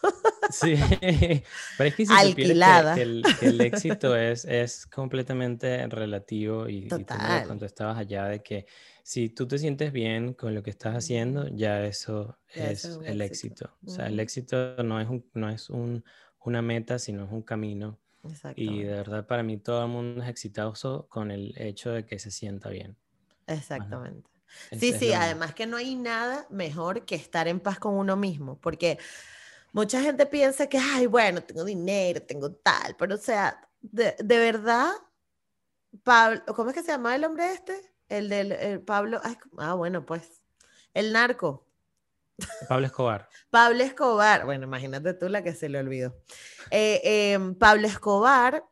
[0.51, 0.77] sí,
[1.79, 2.95] pero es que si Alquilada.
[2.95, 8.67] Que, el, éxito es, es completamente relativo y, tú me contestabas allá de que
[9.07, 13.71] si tú te sientes bien con lo que estás haciendo, ya eso es, el éxito.
[13.87, 16.03] O sea, el éxito no es, un, no es un,
[16.41, 18.01] una meta, sino es un camino
[18.57, 22.19] y de verdad para mí todo el mundo es exitoso con el hecho de que
[22.19, 22.97] se sienta bien.
[23.47, 24.29] Exactamente.
[24.77, 28.59] sí, sí, además que no hay nada mejor que estar en paz con uno mismo,
[28.59, 28.99] porque
[29.73, 34.91] mucha gente piensa que, ay, bueno, tengo dinero, tengo tal, pero o sea, de, verdad,
[36.03, 37.96] Pablo, ¿cómo es que se llama el hombre este?
[38.09, 39.21] El del Pablo,
[39.59, 40.43] ah, bueno, pues,
[40.95, 41.67] el narco.
[42.69, 43.29] Pablo Escobar.
[43.51, 46.15] Pablo Escobar, bueno, imagínate tú la que se le olvidó.
[46.71, 48.65] Eh, em, Pablo Escobar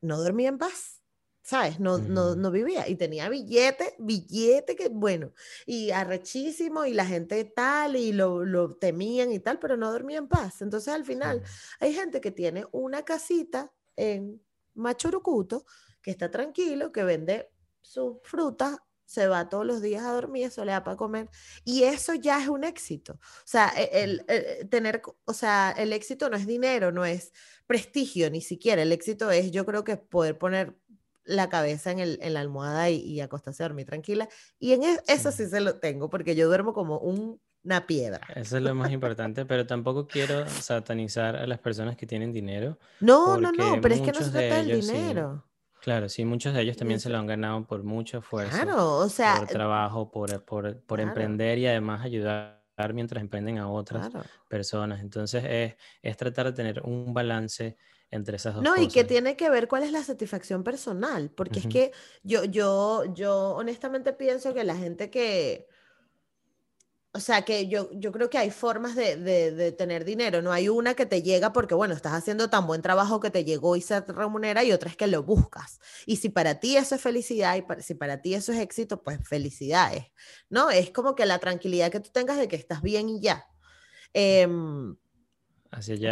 [0.00, 1.00] no dormía en paz,
[1.42, 1.80] ¿sabes?
[1.80, 5.32] No, no, no, vivía y tenía billete, billete que, bueno,
[5.66, 10.18] y arrechísimo y la gente tal y lo, lo temían y tal, pero no dormía
[10.18, 10.62] en paz.
[10.62, 11.42] Entonces al final
[11.80, 14.42] hay gente que tiene una casita en
[14.74, 15.64] Machurucuto
[16.00, 17.50] que está tranquilo, que vende
[17.82, 21.28] sus frutas se va todos los días a dormir, eso le da para comer.
[21.64, 23.14] Y eso ya es un éxito.
[23.14, 27.32] O sea, e, el, eh, tener, o sea, el éxito no es dinero, no es
[27.66, 28.80] prestigio ni siquiera.
[28.80, 30.76] El éxito es, yo creo que poder poner
[31.24, 34.28] la cabeza en, el, en la almohada y, acostarse a dormir tranquila.
[34.58, 38.26] Y en eso sí se lo tengo, porque yo duermo como una piedra.
[38.34, 42.78] Eso es lo más importante, pero tampoco quiero satanizar a las personas que tienen dinero.
[43.00, 45.44] No, no, no, pero es que no se trata del dinero.
[45.82, 49.08] Claro, sí, muchos de ellos también se lo han ganado por mucho esfuerzo, claro, o
[49.08, 52.62] sea, por trabajo, por, por, por emprender y además ayudar
[52.94, 54.10] mientras emprenden a otras
[54.48, 55.00] personas.
[55.00, 57.76] Entonces es, es, tratar de tener un balance
[58.10, 58.84] entre esas dos no, cosas.
[58.84, 62.44] No, y que tiene que ver cuál es la satisfacción personal, porque es que yo,
[62.44, 65.66] yo, yo honestamente pienso que la gente que,
[67.14, 70.70] o sea, que yo, yo creo que hay formas de, de, tener dinero, no hay
[70.70, 73.82] una que te llega porque, bueno, estás haciendo tan buen trabajo que te llegó y
[73.82, 75.78] se remunera y otra es que lo buscas.
[76.06, 79.18] Y si para ti eso es felicidad y si para ti eso es éxito, pues
[79.28, 80.06] felicidades,
[80.48, 80.70] ¿no?
[80.70, 83.46] Es como que la tranquilidad que tú tengas de que estás bien y ya.
[84.14, 84.96] Em,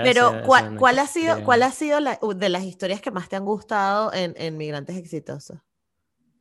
[0.05, 3.37] pero, ¿cuál, ¿cuál, ha sido, ¿cuál ha sido la, de las historias que más te
[3.37, 5.59] han gustado en, en Migrantes Exitosos?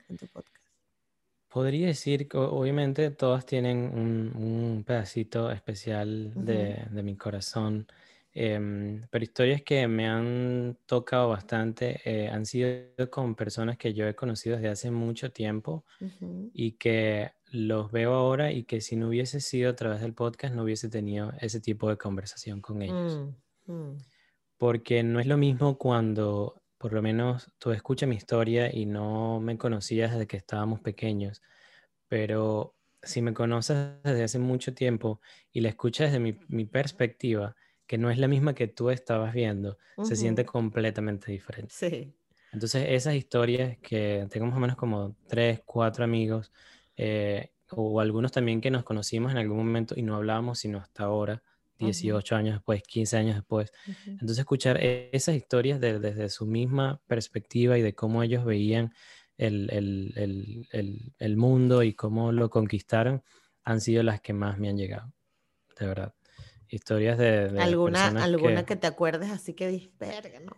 [0.10, 0.59] En tu podcast.
[1.49, 7.87] Podría decir que obviamente todas tienen un, pedacito especial de, mi corazón,
[8.33, 14.07] em, pero historias que me han tocado bastante eh, han sido con personas que yo
[14.07, 15.85] he conocido desde hace mucho tiempo
[16.53, 20.53] y que los veo ahora y que si no hubiese sido a través del podcast
[20.53, 23.21] no hubiese tenido ese tipo de conversación con ellos.
[23.65, 23.97] Mm, mm.
[24.57, 29.39] Porque no es lo mismo cuando por lo menos tú escuchas mi historia y no
[29.41, 31.43] me conocías desde que estábamos pequeños,
[32.07, 32.73] pero
[33.03, 35.21] si me conoces desde hace mucho tiempo
[35.51, 37.55] y la escuchas desde mi, perspectiva,
[37.86, 41.73] que no es la misma que tú estabas viendo, se siente completamente diferente.
[41.75, 42.13] Sí.
[42.53, 46.51] Entonces, esas historias que tengo más o menos como tres, cuatro amigos,
[46.95, 51.03] eh, o algunos también que nos conocimos en algún momento y no hablábamos sino hasta
[51.03, 51.43] ahora,
[51.80, 53.71] 18 años después, 15 años después.
[54.05, 58.93] Entonces, escuchar e-, esas historias desde su misma perspectiva y de cómo ellos veían
[59.38, 63.23] el, el, el, el, mundo y cómo lo conquistaron
[63.63, 65.13] han sido las que más me han llegado,
[65.80, 66.13] de verdad.
[66.67, 67.55] Historias de...
[67.59, 68.75] ¿Alguna, alguna que...
[68.75, 70.53] te acuerdes así que disperga, ¿no?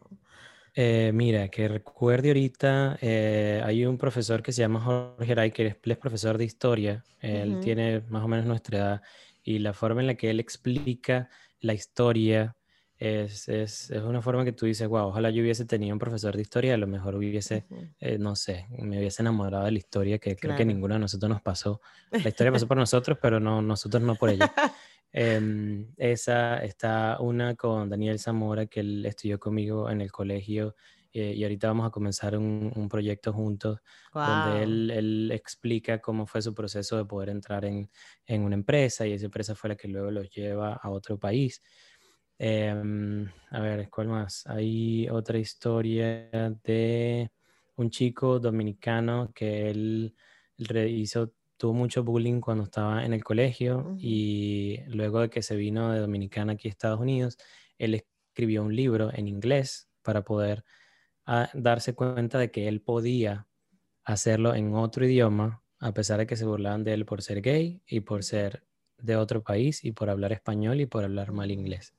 [0.73, 5.67] Eh, mira, que recuerde ahorita, eh, hay un profesor que se llama Jorge Ray, que
[5.67, 9.01] es, profesor de historia, él tiene más o menos nuestra edad,
[9.43, 11.29] y la forma en la que él explica
[11.59, 12.55] la historia
[12.97, 16.35] es, es, es, una forma que tú dices, wow, ojalá yo hubiese tenido un profesor
[16.35, 17.65] de historia, a lo mejor hubiese,
[17.99, 21.27] eh, no sé, me hubiese enamorado de la historia, que creo que ninguno de nosotros
[21.27, 21.81] nos pasó.
[22.11, 24.53] La historia pasó por nosotros, pero no, nosotros no por ella.
[25.13, 30.75] Em, esa está una con Daniel Zamora, que él estudió conmigo en el colegio.
[31.13, 33.79] Eh, y ahorita vamos a comenzar un, un proyecto juntos
[34.13, 37.89] donde él, él, explica cómo fue su proceso de poder entrar en,
[38.25, 41.61] en una empresa y esa empresa fue la que luego los lleva a otro país.
[42.43, 44.47] Em, a ver, ¿cuál más?
[44.47, 46.29] Hay otra historia
[46.63, 47.29] de
[47.75, 50.15] un chico dominicano que él
[50.57, 55.91] hizo, tuvo mucho bullying cuando estaba en el colegio y luego de que se vino
[55.91, 57.37] de Dominicana aquí a Estados Unidos,
[57.77, 60.63] él escribió un libro en inglés para poder
[61.25, 63.47] ah, darse cuenta de que él podía
[64.03, 67.81] hacerlo en otro idioma, a pesar de que se burlaban de él por ser gay
[67.87, 68.63] y por ser
[68.97, 71.95] de otro país y por hablar español y por hablar mal inglés.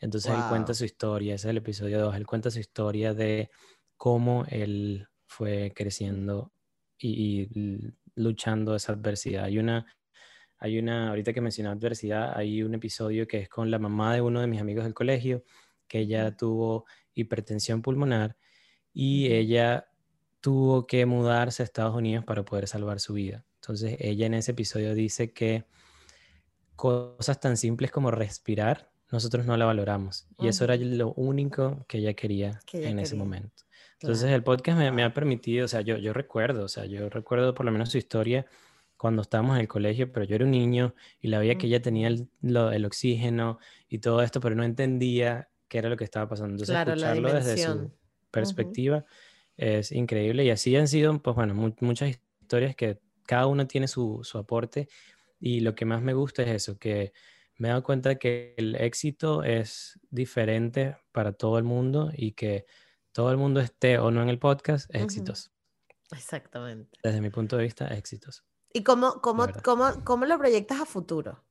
[0.00, 3.50] Entonces él cuenta su historia, ese es el episodio 2, él cuenta su historia de
[3.96, 6.52] cómo él fue creciendo
[6.98, 7.48] y,
[8.14, 9.44] luchando esa adversidad.
[9.44, 9.86] Hay una,
[10.58, 14.22] hay una, ahorita que mencioné adversidad, hay un episodio que es con la mamá de
[14.22, 15.44] uno de mis amigos del colegio,
[15.86, 18.36] que ella tuvo hipertensión pulmonar
[18.92, 19.88] y ella
[20.40, 23.44] tuvo que mudarse a Estados Unidos para poder salvar su vida.
[23.56, 25.66] Entonces ella en ese episodio dice que
[26.76, 30.26] cosas tan simples como respirar nosotros no la valoramos.
[30.38, 33.64] Y eso era lo único que ella quería en ese momento.
[34.00, 37.54] Entonces el podcast me, ha permitido, o sea, yo, yo recuerdo, o sea, yo recuerdo
[37.54, 38.46] por lo menos su historia
[38.96, 41.82] cuando estábamos en el colegio, pero yo era un niño y la veía que ella
[41.82, 46.28] tenía el, el, oxígeno y todo esto, pero no entendía qué era lo que estaba
[46.28, 46.52] pasando.
[46.52, 47.90] Entonces escucharlo desde su
[48.30, 49.04] perspectiva
[49.56, 54.20] es increíble y así han sido, pues bueno, muchas historias que cada una tiene su,
[54.22, 54.88] su aporte
[55.38, 57.12] y lo que más me gusta es eso, que
[57.56, 62.64] me he dado cuenta que el éxito es diferente para todo el mundo y que
[63.12, 65.50] todo el mundo esté o no en el podcast es exitoso.
[66.12, 66.98] Exactamente.
[67.02, 68.44] Desde mi punto de vista, es exitoso.
[68.72, 71.44] ¿Y cómo, cómo, cómo, cómo lo proyectas a futuro?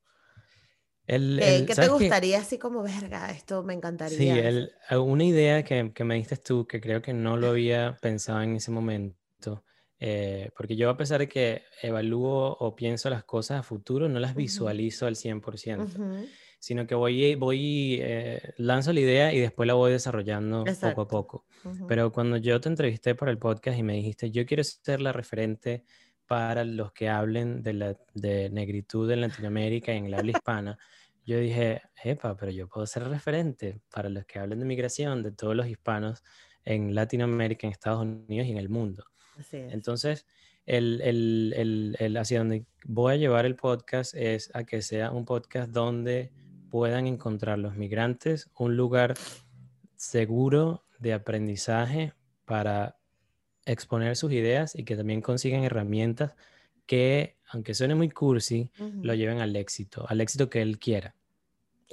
[1.10, 4.18] ¿Qué, te gustaría así como, verga, esto me encantaría?
[4.18, 7.98] Sí, el, una idea que, que, me diste tú, que creo que no lo había
[8.00, 9.64] pensado en ese momento,
[10.00, 14.20] eh, porque yo a pesar de que evalúo o pienso las cosas a futuro, no
[14.20, 16.28] las visualizo al 100%,
[16.60, 21.08] sino que voy, voy eh, lanzo la idea y después la voy desarrollando poco a
[21.08, 21.46] poco.
[21.88, 25.12] Pero cuando yo te entrevisté por el podcast y me dijiste, yo quiero ser la
[25.12, 25.84] referente
[26.28, 30.78] para los que hablen de, la, de negritud en Latinoamérica y en la habla hispana,
[31.30, 35.32] yo dije, epa, pero yo puedo ser referente para los que hablen de migración, de
[35.32, 36.24] todos los hispanos
[36.66, 39.06] en Latinoamérica, en Estados Unidos y en el mundo.
[39.52, 40.26] Entonces,
[40.66, 45.26] el, el, el, hacia donde voy a llevar el podcast es a que sea un
[45.26, 46.32] podcast donde
[46.72, 49.14] puedan encontrar los migrantes un lugar
[49.98, 52.14] seguro de aprendizaje
[52.46, 52.98] para
[53.66, 56.36] exponer sus ideas y que también consigan herramientas
[56.88, 58.72] que, aunque suene muy cursi,
[59.04, 61.16] lo lleven al éxito, al éxito que él quiera,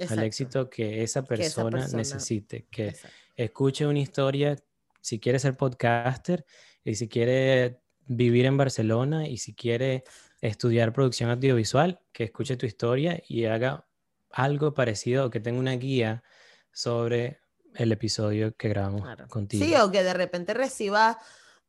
[0.09, 2.95] al éxito que esa persona, necesite, que
[3.35, 4.55] escuche una historia,
[5.01, 6.45] si quiere ser podcaster
[6.83, 10.03] y si quiere vivir en Barcelona y si quiere
[10.41, 13.87] estudiar producción audiovisual, que escuche tu historia y haga
[14.31, 16.23] algo parecido o que tenga una guía
[16.71, 17.39] sobre
[17.75, 19.65] el episodio que grabamos contigo.
[19.65, 21.19] Sí, o que de repente reciba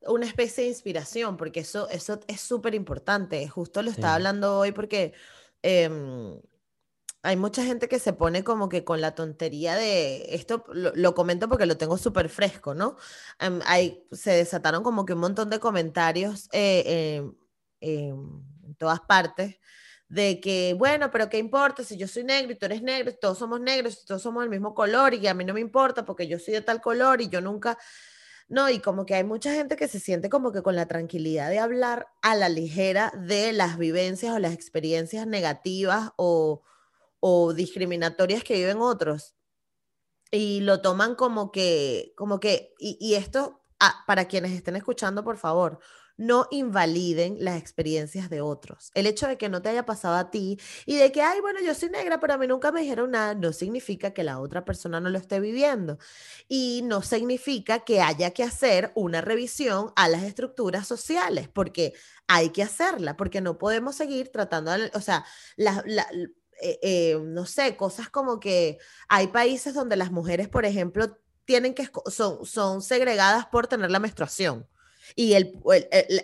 [0.07, 3.47] una especie de inspiración, porque eso, eso es súper importante.
[3.49, 5.13] Justo lo estaba hablando hoy porque
[5.63, 6.41] em,
[7.23, 11.49] hay mucha gente que se pone como que con la tontería de, esto lo, comento
[11.49, 12.97] porque lo tengo súper fresco, ¿no?
[13.41, 17.23] Em, hay, se desataron como que un montón de comentarios eh,
[17.81, 19.59] em, en todas partes
[20.09, 23.39] de que, bueno, pero ¿qué importa si yo soy negro y tú eres negro, todos
[23.39, 26.39] somos negros, todos somos del mismo color y a mí no me importa porque yo
[26.39, 27.79] soy de tal color y yo nunca...
[28.49, 31.51] No, y como que hay mucha gente que se siente como que con la tranquilidad
[31.51, 36.63] de hablar a la ligera de las vivencias o las experiencias negativas o,
[37.21, 39.35] o discriminatorias que viven otros.
[40.31, 45.39] Y lo toman como que, como que, y, esto, ah, para quienes estén escuchando, por
[45.39, 45.81] favor,
[46.19, 48.91] no invaliden las experiencias de otros.
[48.95, 51.61] El hecho de que no te haya pasado a ti y de que, ay, bueno,
[51.61, 54.65] yo soy negra, pero a mí nunca me dijeron nada, no significa que la otra
[54.65, 55.99] persona no lo esté viviendo.
[56.49, 61.95] Y no significa que haya que hacer una revisión a las estructuras sociales, porque
[62.27, 65.25] hay que hacerla, porque no podemos seguir tratando, o sea,
[66.61, 68.79] eh, eh, no sé, cosas como que
[69.09, 74.01] hay países donde las mujeres, por ejemplo, tienen que son, son segregadas por tener la
[74.01, 74.67] menstruación
[75.15, 75.53] y el,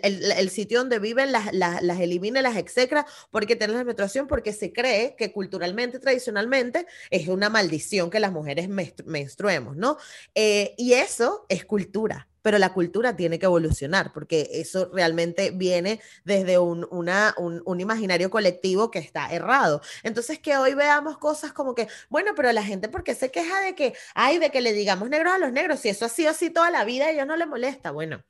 [0.03, 4.27] el, el, sitio donde viven las, las, las elimina, las execra porque tienen la menstruación,
[4.27, 9.97] porque se cree que culturalmente, tradicionalmente, es una maldición que las mujeres menstruemos, ¿no?
[10.33, 15.99] Eh, y eso es cultura pero la cultura tiene que evolucionar, porque eso realmente viene
[16.25, 19.81] desde un, una, un, un, imaginario colectivo que está errado.
[20.03, 23.61] Entonces, que hoy veamos cosas como que, bueno, pero la gente, ¿por qué se queja
[23.61, 25.79] de que, ay, de que le digamos negros a los negros?
[25.79, 27.89] Si eso ha sido así toda la vida, a ellos no les molesta.
[27.89, 28.23] Bueno,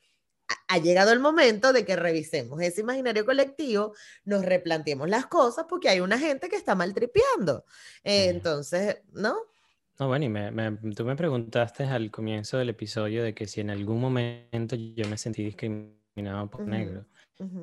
[0.70, 5.90] ha llegado el momento de que revisemos ese imaginario colectivo, nos replanteemos las cosas porque
[5.90, 7.66] hay una gente que está maltripeando.
[8.06, 9.36] Eh, entonces, ¿no?
[10.00, 14.02] No, bueno, y tú me preguntaste al comienzo del episodio de que si en algún
[14.02, 17.06] momento yo me sentí discriminado por negro.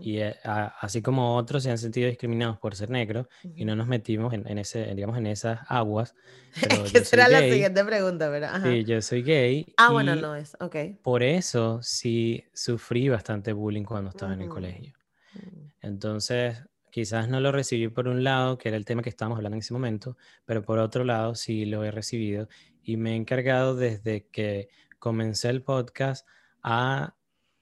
[0.01, 3.87] Y eh, así como otros se han sentido discriminados por ser negros y no nos
[3.87, 6.15] metimos en, ese, digamos, en esas aguas.
[6.95, 8.63] Esa será la siguiente pregunta, ¿verdad?
[8.63, 9.67] Sí, yo soy gay.
[9.79, 10.77] Ah, bueno, no es, ok.
[11.03, 14.93] Por eso sí sufrí bastante bullying cuando estaba en el colegio.
[15.35, 15.67] Mm.
[15.81, 16.59] Entonces,
[16.93, 19.61] quizás no lo recibí por un lado, que era el tema que estábamos hablando en
[19.61, 22.49] ese momento, pero por otro lado sí lo he recibido
[22.83, 24.69] y me he encargado desde que
[24.99, 26.29] comencé el podcast
[26.63, 27.17] a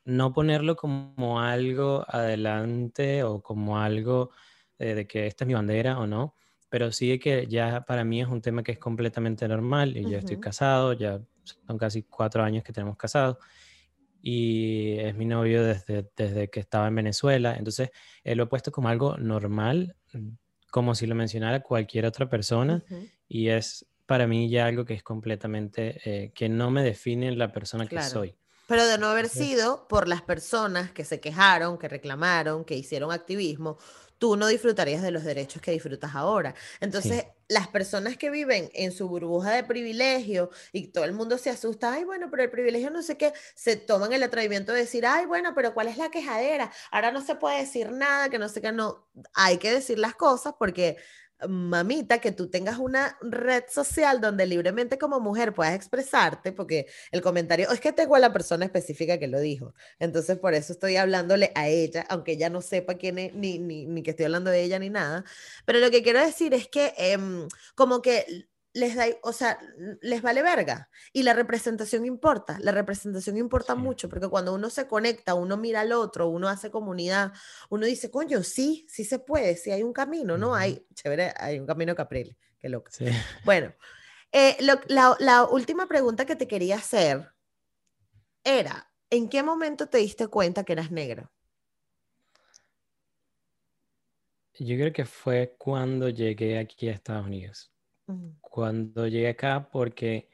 [0.04, 4.32] no ponerlo como algo adelante o como algo
[4.78, 6.34] de que esta es mi bandera o no,
[6.68, 10.18] pero sí que ya para mí es un tema que es completamente normal y yo
[10.18, 13.36] estoy casado, ya son casi cuatro años que tenemos casados
[14.22, 17.90] y es mi novio desde, desde que estaba en Venezuela, entonces
[18.24, 19.96] él lo he puesto como algo normal,
[20.70, 22.84] como si lo mencionara cualquier otra persona
[23.28, 27.52] y es para mí ya algo que es completamente, eh, que no me define la
[27.52, 28.34] persona que soy.
[28.66, 33.10] Pero de no haber sido por las personas que se quejaron, que reclamaron, que hicieron
[33.12, 33.78] activismo,
[34.20, 36.54] tú no disfrutarías de los derechos que disfrutas ahora.
[36.78, 41.48] Entonces, las personas que viven en su burbuja de privilegio y todo el mundo se
[41.48, 45.06] asusta, ay, bueno, pero el privilegio no sé qué, se toman el atrevimiento de decir,
[45.06, 46.70] ay, bueno, pero ¿cuál es la quejadera?
[46.90, 50.14] Ahora no se puede decir nada, que no sé qué, no, hay que decir las
[50.14, 50.98] cosas porque
[51.48, 57.22] mamita, que tú tengas una red social donde libremente como mujer puedas expresarte, porque el
[57.22, 59.74] comentario es que tengo a la persona específica que lo dijo.
[59.98, 64.02] Entonces, por eso estoy hablándole a ella, aunque ella no sepa quién es, ni, ni,
[64.02, 65.24] que estoy hablando de ella ni nada.
[65.64, 69.58] Pero lo que quiero decir es que em, como que les da, o sea,
[70.00, 70.88] les vale verga.
[71.12, 75.80] Y la representación importa, la representación importa mucho, porque cuando uno se conecta, uno mira
[75.80, 77.32] al otro, uno hace comunidad,
[77.68, 80.54] uno dice, coño, sí, sí se puede, sí hay un camino, ¿no?
[80.54, 82.90] Hay, chévere, hay un camino Capril, qué loco.
[83.44, 83.74] Bueno,
[84.32, 87.32] eh, la, la última pregunta que te quería hacer
[88.44, 91.30] era, ¿en qué momento te diste cuenta que eras negro?
[94.54, 97.72] Yo creo que fue cuando llegué aquí a Estados Unidos
[98.40, 100.28] cuando llegué acá porque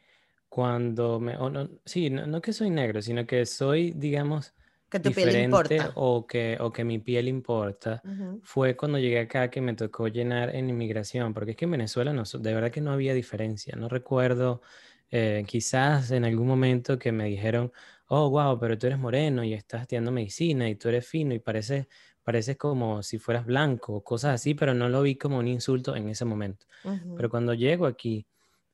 [0.49, 4.55] cuando me, no, sí, no, que soy negro, sino que soy, digamos,
[4.91, 5.87] Que tu piel diferente importa.
[5.95, 10.09] o que, o que mi piel importa Ujú, fue cuando llegué acá que me tocó
[10.09, 13.75] llenar en inmigración, porque es que en Venezuela no, de verdad que no había diferencia.
[13.77, 14.63] No recuerdo,
[15.11, 17.73] eh, quizás en algún momento que me dijeron,
[18.09, 21.39] oh, wow, pero tú eres moreno y estás estudiando medicina y tú eres fino y
[21.41, 21.87] pareces,
[22.27, 26.11] pareces como si fueras blanco, cosas así, pero no lo vi como un insulto en
[26.11, 26.67] ese momento.
[26.85, 28.29] ujú, Pero cuando llego aquí,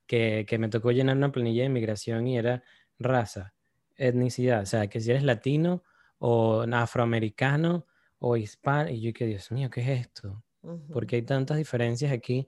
[0.06, 2.62] que, que me tocó llenar una planilla de inmigración y era
[2.98, 3.54] raza,
[3.96, 5.84] etnicidad, o sea, que si eres latino
[6.18, 7.86] o afroamericano
[8.18, 10.44] o hispano, y yo que Dios mío, ¿qué es esto?
[10.62, 12.46] ujú, Porque hay tantas diferencias aquí.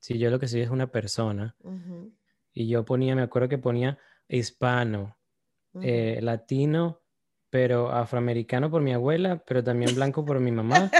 [0.00, 2.14] Si yo lo que soy es una persona ujú,
[2.52, 3.98] y yo ponía, me acuerdo que ponía
[4.28, 5.18] hispano,
[5.80, 7.03] eh, latino,
[7.54, 10.92] pero afroamericano por mi abuela, pero también blanco por mi mamá.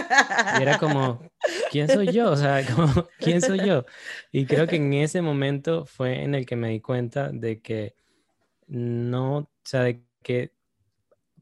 [0.49, 1.29] Y era como,
[1.69, 2.31] ¿quién soy yo?
[2.31, 2.87] O sea, como,
[3.19, 3.87] ¿quién soy yo?
[4.31, 7.97] Y creo que en ese momento fue en el que me di cuenta de que
[8.69, 10.55] no, o sea, de que,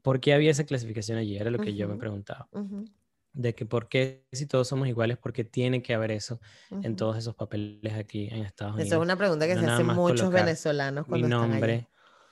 [0.01, 1.37] ¿por qué había esa clasificación allí?
[1.37, 2.49] Era lo que yo me preguntaba.
[2.51, 2.85] Ujú,
[3.33, 6.39] De que, ¿por qué si todos somos iguales, por qué tiene que haber eso
[6.81, 6.97] en ujú.
[6.97, 9.01] todos esos papeles aquí en Estados Esa es Unidos?
[9.01, 11.87] una pregunta que No se más muchos venezolanos Mi cuando están nombre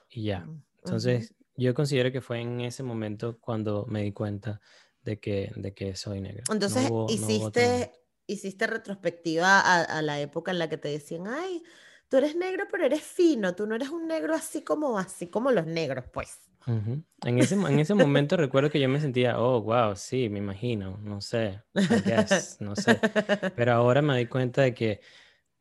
[0.09, 0.49] y ya.
[0.79, 4.61] Entonces, yo considero que fue en ese momento cuando me di cuenta
[5.03, 6.43] de que, de que soy negro.
[6.47, 7.99] No Entonces, no hubo hiciste, momento.
[8.27, 11.63] hiciste retrospectiva a, a la época en la que te decían, ay,
[12.09, 15.51] tú eres negro, pero eres fino, tú no eres un negro así como, así como
[15.51, 16.39] los negros, pues.
[16.67, 17.03] Ujú.
[17.23, 20.97] En ese, en ese momento recuerdo que yo me sentía, oh, wow, sí, me imagino,
[20.97, 23.01] no sé, I guess, no sé.
[23.55, 25.01] Pero ahora me doy cuenta de que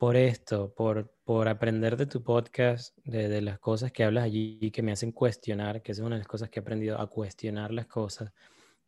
[0.01, 4.59] por esto, por, por aprender de tu podcast, de, de las cosas que hablas allí
[4.63, 6.99] y que me hacen cuestionar, que esa es una de las cosas que he aprendido
[7.01, 8.33] a cuestionar las cosas.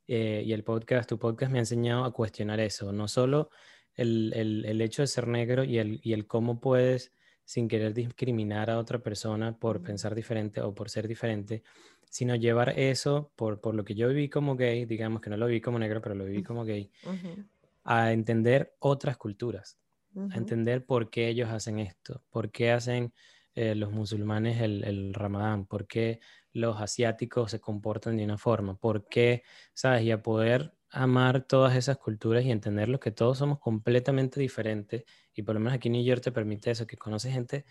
[0.09, 3.51] eh, y el podcast, tu podcast me ha enseñado a cuestionar eso, no solo
[3.95, 7.13] el, el- el hecho de ser negro y el, y el cómo puedes,
[7.45, 11.63] sin querer discriminar a otra persona por pensar diferente o por ser diferente,
[12.11, 15.47] sino llevar eso por, por lo que yo viví como gay, digamos que no lo
[15.47, 17.45] viví como negro, pero lo viví como gay, Ujú,
[17.85, 19.79] a entender otras culturas
[20.29, 23.13] a ujú, entender por qué ellos hacen esto, por qué hacen
[23.55, 26.21] eh, los musulmanes el, el ramadán, por qué
[26.53, 29.43] los asiáticos se comportan de una forma, por qué,
[29.75, 30.03] ¿sabes?
[30.05, 35.05] Y a poder amar todas esas culturas y entenderlos que todos somos completamente diferentes
[35.35, 37.65] y por lo menos aquí en New York te permite eso, que conoces gente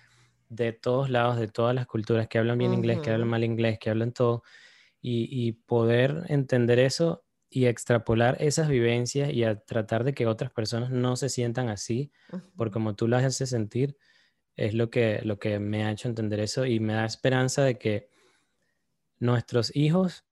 [0.50, 3.80] de todos lados, de todas las culturas, que hablan bien inglés, que hablan mal inglés,
[3.80, 4.44] que hablan todo,
[5.02, 10.52] y, y poder entender eso y extrapolar esas vivencias y a tratar de que otras
[10.52, 12.12] personas no se sientan así,
[12.56, 12.74] por ujú.
[12.76, 13.98] como tú las haces sentir,
[14.56, 17.78] es lo que, lo que me ha hecho entender eso y me da esperanza de
[17.80, 18.10] que
[19.20, 20.26] nuestros hijos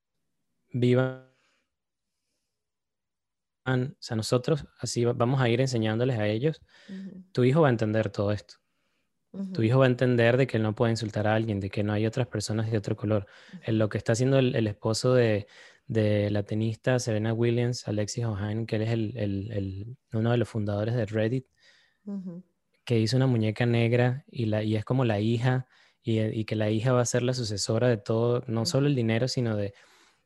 [0.71, 1.29] vivan,
[3.65, 6.61] o sea, nosotros así va- vamos a ir enseñándoles a ellos,
[7.31, 8.55] tu hijo va a entender todo esto.
[9.51, 11.83] Tu hijo va a entender de que él no puede insultar a alguien, de que
[11.83, 13.27] no hay otras personas de otro color.
[13.61, 15.47] En lo que está haciendo el, el esposo de,
[15.89, 20.37] de la tenista Serena Williams, Alexis Ohanian, que él es el, el- el- uno de
[20.37, 21.45] los fundadores de Reddit,
[22.05, 22.43] ujú.
[22.85, 25.67] que hizo una muñeca negra y, la, y es como la hija,
[26.03, 28.95] y, y que la hija va a ser la sucesora de todo, no solo el
[28.95, 29.73] dinero, sino de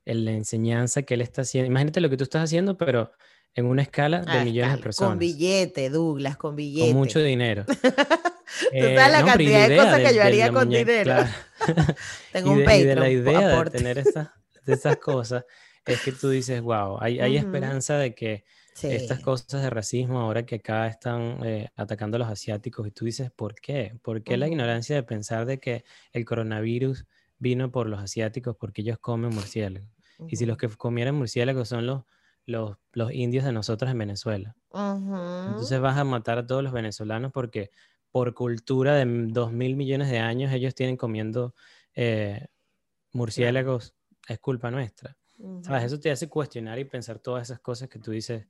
[0.05, 1.72] el- la enseñanza que él está haciendo.
[1.72, 3.11] Imagínate lo que tú estás haciendo, pero
[3.55, 5.11] en una escala de Ah, millones de personas.
[5.11, 6.89] Con billete, Douglas, con billete.
[6.89, 7.66] Con mucho dinero.
[8.59, 10.45] Tú Eh, sabes la no, pero y cantidad de cosas que del- yo de haría
[10.47, 11.03] la con muñeca, dinero.
[11.03, 11.30] claro.
[12.34, 13.78] Tengo y, un de, y Patreon, de la idea de aporte.
[13.78, 14.30] tener esas,
[14.66, 15.45] de esas cosas,
[15.86, 18.43] es que tú dices, wow, hay, hay esperanza de que
[18.82, 23.05] estas cosas de racismo ahora que acá están eh, atacando a los asiáticos y tú
[23.05, 23.97] dices, ¿por qué?
[24.01, 27.05] ¿Por qué la ignorancia de pensar de que el coronavirus
[27.38, 29.89] vino por los asiáticos porque ellos comen murciélagos?
[30.28, 32.03] Y si los que comieran murciélagos son los,
[32.45, 34.55] los, los indios de nosotros en Venezuela.
[34.74, 37.72] Entonces vas a matar a todos los venezolanos porque
[38.11, 41.55] por cultura de dos mil millones de años ellos tienen comiendo
[41.95, 42.47] eh,
[43.11, 43.95] murciélagos,
[44.28, 45.17] es culpa nuestra.
[45.61, 45.84] ¿Sabes?
[45.84, 45.86] Ujú.
[45.88, 48.45] Eso te hace cuestionar y pensar todas esas cosas que tú dices,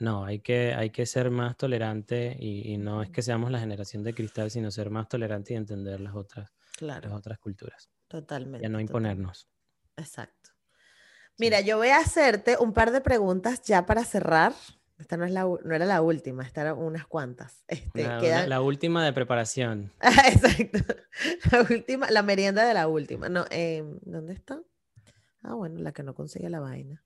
[0.00, 3.58] no, hay que, hay que ser más tolerante y, y no es que seamos la
[3.58, 7.88] generación de cristal, sino ser más tolerante y entender las otras, las Claro, otras culturas
[7.88, 8.58] y totalmente.
[8.68, 8.82] no totalmente.
[8.92, 9.48] imponernos.
[9.96, 10.50] Exacto.
[10.50, 11.44] Sí.
[11.44, 14.52] Mira, yo voy a hacerte un par de preguntas ya para cerrar.
[14.98, 17.62] Esta no, es la, no era la última, esta eran unas cuantas.
[17.68, 18.48] Este, La, una- quedan...
[18.48, 19.92] la última de preparación.
[20.00, 20.78] Exacto.
[21.52, 23.28] La última, la merienda de la última.
[23.28, 24.60] No, em, ¿dónde está?
[25.42, 27.02] Ah, bueno, la que no consigue la vaina.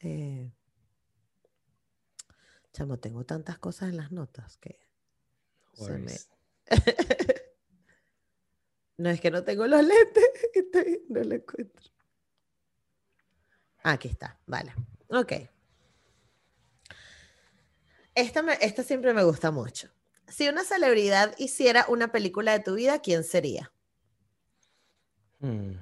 [0.00, 0.50] Eh,
[2.72, 4.78] chamo, tengo tantas cosas en las notas que
[5.74, 6.12] se me...
[8.98, 11.90] No es que no tengo los lentes, estoy- no lo encuentro.
[13.82, 14.74] Aquí está, vale.
[15.08, 15.32] Ok.
[18.14, 19.90] Esta, me- esta siempre me gusta mucho.
[20.28, 23.72] Si una celebridad hiciera una película de tu vida, ¿quién sería?
[25.40, 25.72] Hmm.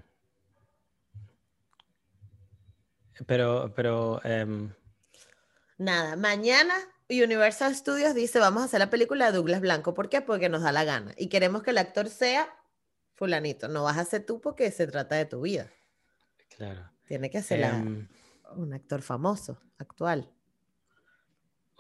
[3.27, 4.73] Pero, pero, em,
[5.79, 6.75] Nada, mañana
[7.09, 9.95] Universal Studios dice, vamos a hacer la película de Douglas Blanco.
[9.95, 10.21] ¿Por qué?
[10.21, 11.13] Porque nos da la gana.
[11.17, 12.49] Y queremos que el actor sea
[13.15, 13.69] fulanito.
[13.69, 15.71] No vas a ser tú porque se trata de tu vida.
[16.57, 16.91] claro.
[17.07, 18.07] Tiene que ser Em,
[18.55, 20.31] un actor famoso, actual.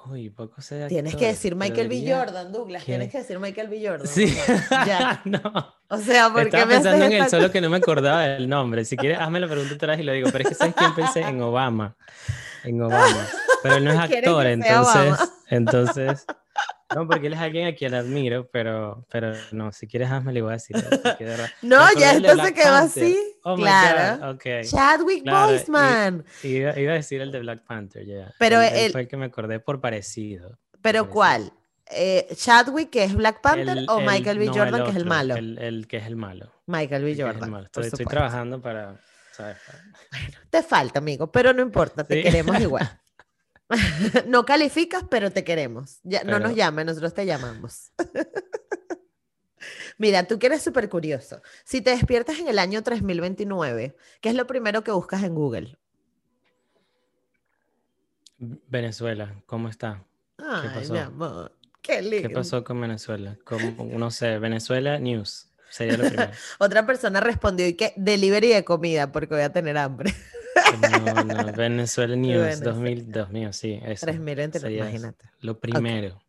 [0.06, 1.94] Uy, poco sé de Tienes que decir Michael B.
[1.96, 2.84] diría Jordan, Douglas.
[2.84, 3.86] Tienes que- decir Michael B.
[3.86, 4.06] Jordan.
[4.06, 4.24] Sí.
[4.40, 5.22] o sea, ya.
[5.24, 5.74] no.
[5.88, 8.22] O sea, ¿por qué Estaba me pensando en él, esta solo que no me acordaba
[8.22, 8.84] del nombre.
[8.84, 10.28] Si quieres, hazme la pregunta atrás y lo digo.
[10.30, 11.20] Pero es que ¿sabes quién pensé?
[11.20, 11.96] En Obama.
[12.64, 13.26] En Obama.
[13.62, 15.18] Pero él no es ¿Quieres actor, Obama?
[15.48, 16.24] entonces...
[16.94, 20.42] No, porque él es alguien a quien admiro, pero, pero no, si quieres hazme le
[20.42, 20.76] voy a decir.
[21.62, 23.16] No, ya esto se quedó así.
[23.44, 24.18] Oh claro.
[24.18, 24.44] God, ok.
[24.68, 26.24] Chadwick Claro, Boseman.
[26.42, 28.34] Iba, iba a decir el de Black Panther, ya.
[28.38, 30.58] Pero Él- él el- fue el que me acordé por parecido.
[30.82, 31.52] ¿Pero cuál?
[31.92, 34.46] Eh, ¿Chadwick, que es Black Panther, El- o el- Michael B.
[34.46, 35.36] no, Jordan, que es el otro, malo?
[35.36, 36.52] El, el que es el malo.
[36.66, 37.10] Michael B.
[37.12, 37.50] el es el Jordan.
[37.50, 39.00] por Estoy, estoy trabajando para,
[39.32, 39.56] ¿sabes?
[39.66, 39.78] Para-
[40.50, 42.22] Te falta, amigo, pero no importa, te Sí.
[42.22, 42.88] queremos igual.
[44.26, 46.00] no calificas, pero te queremos.
[46.02, 47.92] Ya, no nos llames, nosotros te llamamos.
[49.98, 51.42] Mira, tú que eres súper curioso.
[51.64, 55.76] Si te despiertas en el año 3029, ¿qué es lo primero que buscas en Google?
[58.38, 60.02] Venezuela, ¿cómo está?
[60.38, 60.92] Ay, pasó?
[60.94, 61.52] mi amor,
[61.82, 62.28] qué lindo.
[62.28, 63.36] ¿Qué pasó con Venezuela?
[63.44, 66.32] ¿Cómo- no sé, Venezuela News sería lo primero.
[66.58, 70.14] Otra persona respondió y que delivery de comida porque voy a tener hambre.
[70.80, 72.72] No, no, Venezuela News Venezuela.
[72.72, 74.06] 2000, 2000, sí, eso.
[74.06, 75.12] 3029, sería eso.
[75.12, 75.30] imagínate.
[75.40, 76.22] Lo primero.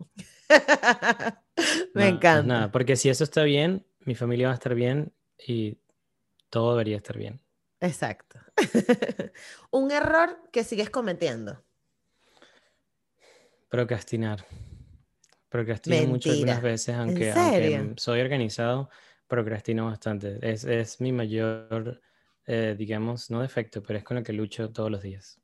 [1.94, 2.44] Me No, encanta.
[2.44, 5.78] Nada, porque si eso está bien, mi familia va a estar bien y
[6.50, 7.40] todo debería estar bien.
[7.80, 8.40] Exacto.
[9.72, 11.64] Un error que sigues cometiendo.
[13.70, 14.46] Procrastinar.
[15.50, 16.34] Procrastino mucho Mentira.
[16.34, 18.90] algunas veces, aunque, aunque soy organizado,
[19.28, 20.40] procrastino bastante.
[20.42, 22.02] Es, es mi mayor,
[22.46, 25.40] eh, digamos, no defecto, pero es con lo que lucho todos los días.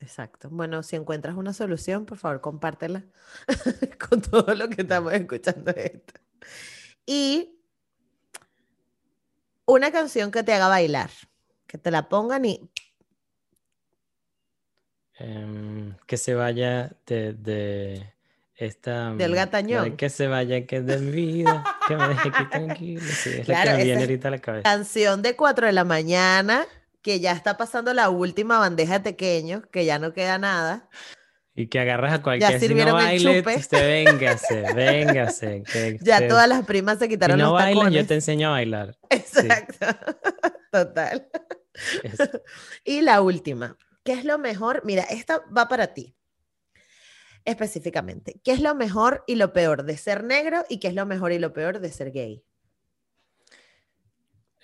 [0.00, 0.50] Exacto.
[0.50, 3.04] Bueno, si encuentras una solución, por favor, compártela
[4.08, 6.14] con todo lo que estamos escuchando esto.
[7.06, 7.58] Y
[9.66, 11.10] una canción que te haga bailar,
[11.66, 12.70] que te la pongan y
[15.16, 18.13] Em, que se vaya de, de
[18.56, 19.12] esta...
[19.14, 19.96] Del mm, gatañón.
[19.96, 23.02] Que se vaya, que es de mi vida, que me deje aquí tranquilo.
[23.02, 24.62] Sí, es la que me viene es ahorita a la cabeza.
[24.62, 26.66] canción de 4 de la mañana,
[27.02, 30.88] que ya está pasando la última bandeja de pequeños, que ya no queda nada.
[31.56, 33.54] Y que agarras a cualquiera, si no sirvieron el baile, chupe.
[33.56, 35.62] usted véngase, véngase.
[35.70, 37.92] que Ya usted- todas las primas se si quitaron no los tacones.
[37.94, 38.96] yo te enseño a bailar.
[39.10, 39.86] Exacto.
[40.72, 41.28] Total.
[42.02, 42.24] Eso.
[42.84, 44.82] Y la última, ¿qué es lo mejor?
[44.84, 46.16] Mira, esta va para ti.
[47.44, 51.04] Específicamente, ¿qué es lo mejor y lo peor de ser negro y qué es lo
[51.04, 52.42] mejor y lo peor de ser gay?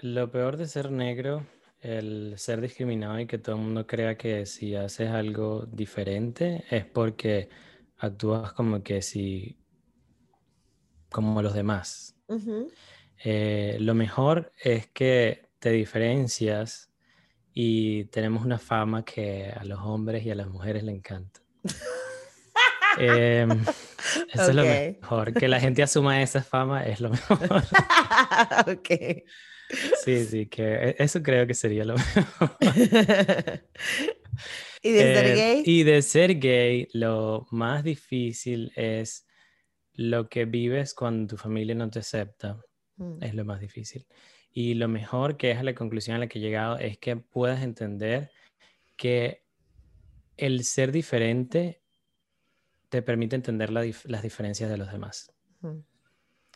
[0.01, 1.47] Lo peor de ser negro,
[1.81, 6.87] el ser discriminado y que todo el mundo crea que si haces algo diferente es
[6.87, 7.51] porque
[7.99, 9.59] actúas como que si,
[11.11, 12.16] como los demás.
[13.22, 16.91] Eh, lo mejor es que te diferencias
[17.53, 21.41] y tenemos una fama que a los hombres y a las mujeres le encanta.
[23.01, 23.51] Em,
[24.32, 25.34] eso es lo mejor.
[25.34, 27.38] Que la gente asuma esa fama es lo mejor.
[28.66, 29.22] ok.
[30.05, 32.57] Sí, sí, que e- eso creo que sería lo mejor.
[34.82, 35.62] ¿Y de ser Eh, gay?
[35.64, 39.26] Y de ser gay, lo más difícil es
[39.94, 42.59] lo que vives cuando tu familia no te acepta.
[42.96, 44.07] Mm, Es lo más difícil.
[44.53, 47.16] Y lo mejor que es a la conclusión a la que he llegado es que
[47.16, 48.30] puedas entender
[48.96, 49.44] que
[50.36, 51.80] el ser diferente
[52.91, 55.32] te permite entender la dif- las diferencias de los demás.
[55.62, 55.78] mm.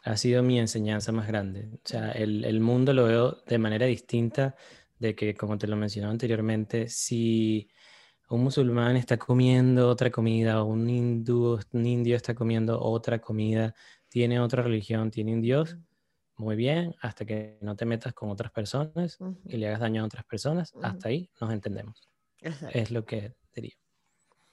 [0.04, 1.70] Ha sido mi enseñanza más grande.
[1.74, 4.54] O sea, el, el mundo lo veo de manera distinta
[4.98, 7.70] de que, como te lo mencionaba anteriormente, si
[8.28, 13.74] un musulmán está comiendo otra comida o un hindú, un indio está comiendo otra comida,
[14.08, 15.78] tiene otra religión, tiene un Dios,
[16.36, 19.40] muy bien, hasta que no te metas con otras personas Ujú.
[19.46, 20.84] y le hagas daño a otras personas, Ujú.
[20.84, 22.08] hasta ahí nos entendemos.
[22.40, 22.78] Exacto.
[22.78, 23.76] Es lo que diría.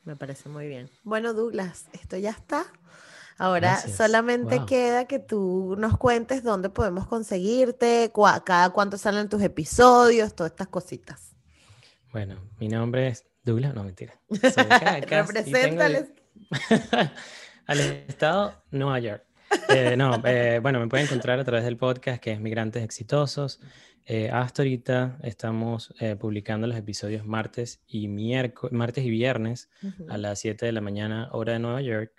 [0.03, 0.89] Me parece muy bien.
[1.03, 2.65] Bueno, Douglas, esto ya está.
[3.37, 3.97] Ahora Gracias.
[3.97, 4.65] solamente Wow.
[4.65, 10.51] queda que tú nos cuentes dónde podemos conseguirte, cua- cada cuánto salen tus episodios, todas
[10.51, 11.35] estas cositas.
[12.11, 14.19] Bueno, mi nombre es Douglas, no mentira.
[14.29, 16.09] Soy Represéntales.
[17.67, 19.23] al estado Nueva York.
[19.69, 23.59] Eh, no, eh, bueno, me pueden encontrar a través del podcast que es Migrantes Exitosos.
[24.05, 29.69] Eh, hasta ahorita estamos eh, publicando los episodios martes y miércoles, martes y viernes
[30.09, 32.13] a las 7 de la mañana, hora de Nueva York.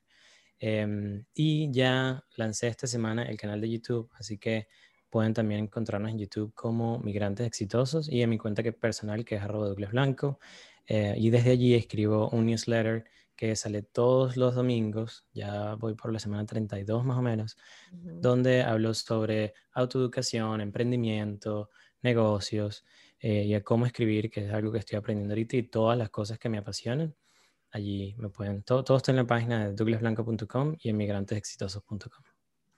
[0.59, 4.69] Em, y ya lancé esta semana el canal de YouTube, así que
[5.11, 9.35] pueden también encontrarnos en YouTube como Migrantes Exitosos y en mi cuenta que personal, que
[9.35, 10.39] es arroba Douglas Blanco.
[10.87, 13.05] Eh, y desde allí escribo un newsletter
[13.43, 17.57] que sale todos los domingos, ya voy por la semana 32 más o menos,
[17.91, 21.69] donde hablo sobre autoeducación, emprendimiento,
[22.03, 22.85] negocios
[23.19, 26.11] eh, y a cómo escribir, que es algo que estoy aprendiendo ahorita y todas las
[26.11, 27.17] cosas que me apasionan.
[27.73, 32.32] Allí me pueden, todo, todo está en la página de douglasblanco.com y emigrantesexitosos.com.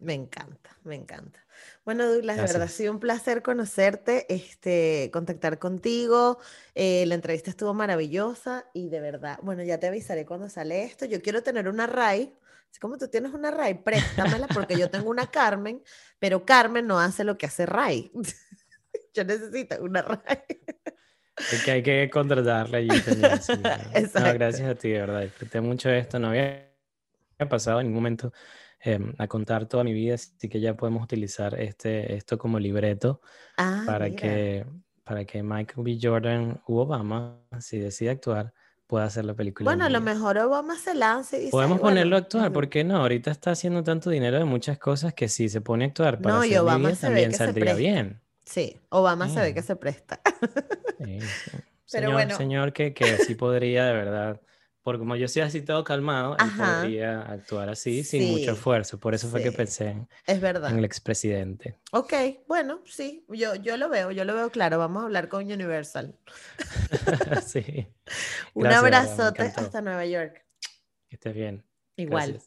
[0.04, 1.42] Me encanta, me encanta.
[1.82, 6.38] Bueno, Douglas, de verdad ha sido un placer conocerte, este, contactar contigo.
[6.74, 11.06] Eh, la entrevista estuvo maravillosa y de verdad, bueno, ya te avisaré cuando sale esto.
[11.06, 12.36] Yo quiero tener una RAI.
[12.70, 15.82] Así como tú tienes una RAI, préstamela porque yo tengo una Carmen,
[16.18, 18.12] pero Carmen no hace lo que hace RAI.
[19.14, 20.44] yo necesito una RAI.
[21.50, 24.34] Es que hay que contratarla allí también.
[24.34, 25.22] gracias a ti, de verdad.
[25.22, 26.18] Disfruté mucho esto.
[26.18, 26.68] No había
[27.48, 28.32] pasado en ningún momento
[28.86, 33.22] Em, a contar toda mi vida, así que ya podemos utilizar este, esto como libreto
[33.56, 34.66] ah, para, que,
[35.04, 35.98] para que Michael B.
[36.02, 38.52] Jordan u Obama, si decide actuar,
[38.86, 39.70] pueda hacer la película.
[39.70, 42.98] Bueno, a lo mejor Obama se lance y Podemos ponerlo a actuar, ¿por qué no?
[42.98, 46.34] Ahorita está haciendo tanto dinero de muchas cosas que si se pone a actuar para
[46.34, 48.20] no, y Obama se también ve que saldría bien.
[48.44, 50.20] Sí, Obama se ve que se presta.
[50.98, 51.18] Sí,
[51.90, 52.36] Pero bueno.
[52.36, 54.40] Señor que, que sí podría de verdad
[54.84, 59.00] porque como yo soy así todo calmado, él podría actuar así sin mucho esfuerzo.
[59.00, 60.70] Por eso fue que pensé en, es verdad.
[60.70, 61.78] en el expresidente.
[61.90, 62.12] Ok,
[62.46, 64.78] bueno, sí, yo, yo lo veo, yo lo veo claro.
[64.78, 66.14] Vamos a hablar con Universal.
[67.46, 67.88] sí.
[68.54, 70.44] Un abrazote hasta Nueva York.
[71.08, 71.64] Que estés bien.
[71.96, 72.42] Igual.